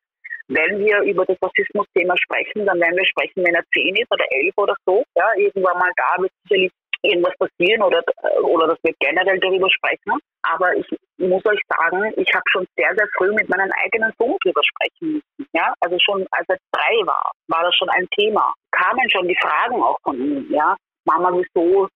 wenn 0.50 0.80
wir 0.80 1.02
über 1.02 1.26
das 1.26 1.38
Rassismus-Thema 1.42 2.16
sprechen, 2.18 2.66
dann 2.66 2.80
werden 2.80 2.98
wir 2.98 3.06
sprechen, 3.06 3.44
wenn 3.44 3.56
er 3.56 3.66
zehn 3.74 3.96
ist 3.96 4.12
oder 4.12 4.26
elf 4.32 4.54
oder 4.58 4.76
so. 4.86 5.04
Ja, 5.16 5.34
irgendwann 5.36 5.78
mal 5.78 5.92
da 5.98 6.22
wird 6.22 6.32
sicherlich 6.44 6.72
irgendwas 7.02 7.34
passieren 7.38 7.82
oder, 7.84 8.04
oder 8.44 8.68
dass 8.68 8.80
wir 8.84 8.94
generell 9.00 9.40
darüber 9.40 9.70
sprechen. 9.70 10.20
Aber 10.44 10.76
ich 10.76 10.86
muss 11.18 11.46
euch 11.46 11.60
sagen, 11.68 12.14
ich 12.18 12.30
habe 12.34 12.44
schon 12.52 12.66
sehr, 12.78 12.94
sehr 12.96 13.08
früh 13.18 13.32
mit 13.34 13.50
meinem 13.50 13.72
eigenen 13.84 14.12
Sohn 14.18 14.38
darüber 14.44 14.62
sprechen 14.64 15.14
müssen. 15.14 15.50
Ja? 15.54 15.74
Also 15.82 15.98
schon 16.00 16.26
als 16.32 16.48
er 16.50 16.58
drei 16.72 17.06
war, 17.06 17.32
war 17.48 17.64
das 17.64 17.76
schon 17.76 17.90
ein 17.90 18.08
Thema. 18.18 18.54
Kamen 18.72 19.10
schon 19.10 19.28
die 19.28 19.38
Fragen 19.42 19.82
auch 19.82 19.98
von 20.04 20.18
ihm. 20.18 20.48
Ja? 20.52 20.76
Mama, 21.06 21.32
wieso 21.32 21.88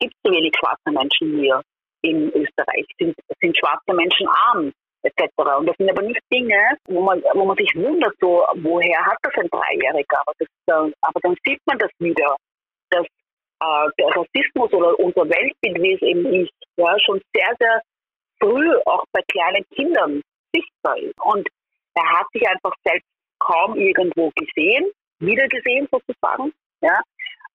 gibt 0.00 0.14
es 0.14 0.20
so 0.24 0.32
wenig 0.32 0.52
schwarze 0.58 0.90
Menschen 0.90 1.38
hier 1.40 1.60
in 2.02 2.28
Österreich? 2.34 2.86
Sind, 2.98 3.14
sind 3.40 3.58
schwarze 3.58 3.94
Menschen 3.94 4.28
arm? 4.28 4.72
etc. 5.06 5.30
Und 5.58 5.66
das 5.66 5.76
sind 5.78 5.90
aber 5.90 6.02
nicht 6.02 6.20
Dinge, 6.32 6.58
wo 6.88 7.00
man, 7.00 7.22
wo 7.34 7.44
man 7.44 7.56
sich 7.56 7.72
wundert, 7.76 8.14
so, 8.20 8.44
woher 8.56 9.06
hat 9.06 9.18
das 9.22 9.32
ein 9.36 9.48
Dreijähriger? 9.48 10.20
Aber, 10.20 10.32
das, 10.38 10.48
äh, 10.66 10.92
aber 11.00 11.20
dann 11.22 11.36
sieht 11.44 11.60
man 11.66 11.78
das 11.78 11.90
wieder, 11.98 12.36
dass 12.90 13.06
äh, 13.60 13.88
der 13.98 14.08
Rassismus 14.08 14.72
oder 14.72 14.98
unser 14.98 15.28
Weltbild, 15.28 15.82
wie 15.82 15.94
es 15.94 16.02
eben 16.02 16.26
ist, 16.42 16.52
ja, 16.76 16.96
schon 17.04 17.20
sehr, 17.34 17.54
sehr 17.58 17.80
früh 18.40 18.76
auch 18.86 19.04
bei 19.12 19.20
kleinen 19.28 19.64
Kindern 19.74 20.22
sichtbar 20.54 20.98
ist. 20.98 21.14
Und 21.22 21.48
er 21.94 22.18
hat 22.18 22.26
sich 22.32 22.46
einfach 22.48 22.74
selbst 22.84 23.08
kaum 23.38 23.76
irgendwo 23.76 24.30
gesehen, 24.36 24.90
wiedergesehen 25.20 25.88
sozusagen. 25.90 26.52
Ja. 26.80 27.00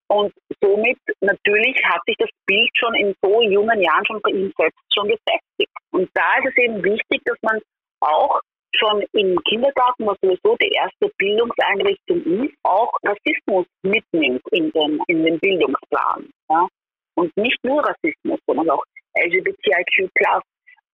Und 0.08 0.34
somit 0.62 0.98
natürlich 1.22 1.76
hat 1.86 2.02
sich 2.06 2.18
das 2.18 2.30
Bild 2.46 2.70
schon 2.76 2.94
in 2.96 3.16
so 3.22 3.42
jungen 3.44 3.82
Jahren 3.82 4.06
schon 4.06 4.22
bei 4.22 4.32
ihm 4.32 4.52
selbst 4.58 4.80
schon 4.94 5.08
gefestigt. 5.08 5.72
Und 5.92 6.10
da 6.14 6.38
ist 6.40 6.52
es 6.52 6.64
eben 6.64 6.84
wichtig, 6.84 7.22
dass 7.26 7.38
man 7.42 7.60
auch 8.02 8.42
schon 8.82 9.04
im 9.14 9.38
Kindergarten, 9.44 10.06
was 10.06 10.18
sowieso 10.22 10.56
die 10.58 10.74
erste 10.74 11.10
Bildungseinrichtung 11.18 12.24
ist, 12.44 12.56
auch 12.64 12.92
Rassismus 13.04 13.66
mitnimmt 13.84 14.42
in 14.52 14.72
den, 14.72 15.00
in 15.08 15.24
den 15.24 15.40
Bildungsplan. 15.40 16.30
Ja? 16.50 16.68
Und 17.16 17.36
nicht 17.38 17.58
nur 17.64 17.84
Rassismus, 17.84 18.40
sondern 18.48 18.70
auch 18.70 18.84
LGBTIQ+, 19.16 20.10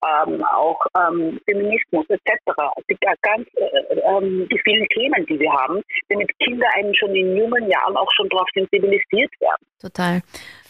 ähm, 0.05 0.43
auch 0.43 0.79
ähm, 0.95 1.39
Feminismus 1.45 2.05
etc. 2.09 2.31
Die, 2.89 2.97
ganz, 3.21 3.47
äh, 3.55 3.95
ähm, 4.05 4.47
die 4.51 4.59
vielen 4.63 4.87
Themen, 4.89 5.25
die 5.25 5.39
wir 5.39 5.51
haben, 5.51 5.81
damit 6.09 6.29
Kinder 6.39 6.67
einen 6.75 6.93
schon 6.95 7.15
in 7.15 7.35
jungen 7.35 7.69
Jahren 7.69 7.97
auch 7.97 8.09
schon 8.15 8.29
darauf 8.29 8.47
sensibilisiert 8.53 9.31
werden. 9.39 9.65
Total. 9.81 10.21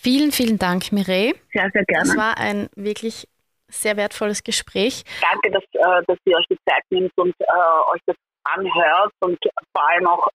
Vielen, 0.01 0.32
vielen 0.32 0.58
Dank, 0.58 0.91
Mireille. 0.91 1.34
Sehr, 1.53 1.69
sehr 1.73 1.84
gerne. 1.86 2.03
Es 2.03 2.17
war 2.17 2.38
ein 2.38 2.69
wirklich 2.75 3.27
sehr 3.67 3.97
wertvolles 3.97 4.43
Gespräch. 4.43 5.03
Danke, 5.21 5.51
dass, 5.51 5.63
äh, 5.73 6.03
dass 6.08 6.17
ihr 6.25 6.38
euch 6.38 6.45
die 6.49 6.58
Zeit 6.67 6.84
nimmt 6.89 7.12
und 7.17 7.34
äh, 7.39 7.93
euch 7.93 8.01
das 8.06 8.15
anhört 8.43 9.12
und 9.21 9.38
vor 9.75 9.89
allem 9.89 10.08
auch 10.08 10.27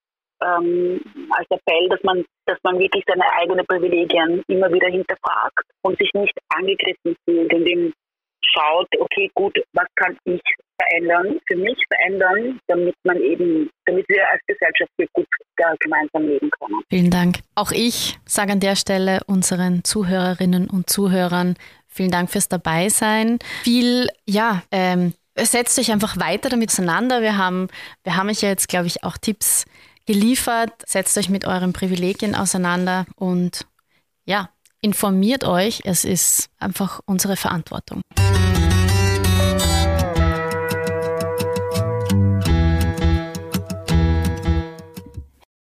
ähm, 0.42 1.00
als 1.30 1.46
Appell, 1.50 1.88
dass 1.88 2.02
man, 2.02 2.24
dass 2.46 2.58
man 2.62 2.78
wirklich 2.78 3.04
seine 3.06 3.24
eigenen 3.32 3.64
Privilegien 3.66 4.42
immer 4.48 4.72
wieder 4.72 4.88
hinterfragt 4.88 5.64
und 5.82 5.98
sich 5.98 6.10
nicht 6.14 6.36
angegriffen 6.48 7.16
fühlt, 7.24 7.52
indem 7.52 7.92
schaut, 8.44 8.88
okay, 8.98 9.30
gut, 9.34 9.56
was 9.72 9.86
kann 9.96 10.16
ich 10.24 10.40
verändern, 10.80 11.38
für 11.46 11.56
mich 11.56 11.78
verändern, 11.88 12.58
damit 12.66 12.94
man 13.04 13.20
eben, 13.20 13.70
damit 13.86 14.06
wir 14.08 14.28
als 14.28 14.40
Gesellschaft 14.46 14.90
hier 14.96 15.06
gut 15.12 15.26
gemeinsam 15.78 16.26
leben 16.26 16.50
können. 16.58 16.82
Vielen 16.90 17.10
Dank. 17.10 17.36
Auch 17.54 17.70
ich 17.70 18.18
sage 18.26 18.52
an 18.52 18.60
der 18.60 18.74
Stelle 18.74 19.20
unseren 19.26 19.84
Zuhörerinnen 19.84 20.68
und 20.68 20.90
Zuhörern 20.90 21.54
vielen 21.92 22.10
Dank 22.10 22.30
fürs 22.30 22.48
Dabeisein. 22.48 23.38
Viel, 23.62 24.08
ja, 24.26 24.62
ähm, 24.70 25.14
setzt 25.38 25.78
euch 25.78 25.92
einfach 25.92 26.18
weiter 26.18 26.48
damit 26.48 26.70
auseinander. 26.70 27.22
Wir 27.22 27.36
haben, 27.36 27.68
wir 28.04 28.16
haben 28.16 28.28
euch 28.28 28.42
ja 28.42 28.48
jetzt, 28.48 28.68
glaube 28.68 28.86
ich, 28.86 29.04
auch 29.04 29.16
Tipps 29.16 29.64
geliefert. 30.06 30.72
Setzt 30.86 31.16
euch 31.18 31.28
mit 31.28 31.46
euren 31.46 31.72
Privilegien 31.72 32.34
auseinander 32.34 33.06
und 33.16 33.66
ja, 34.24 34.50
informiert 34.80 35.44
euch. 35.44 35.82
Es 35.84 36.04
ist 36.04 36.48
einfach 36.58 37.00
unsere 37.04 37.36
Verantwortung. 37.36 38.02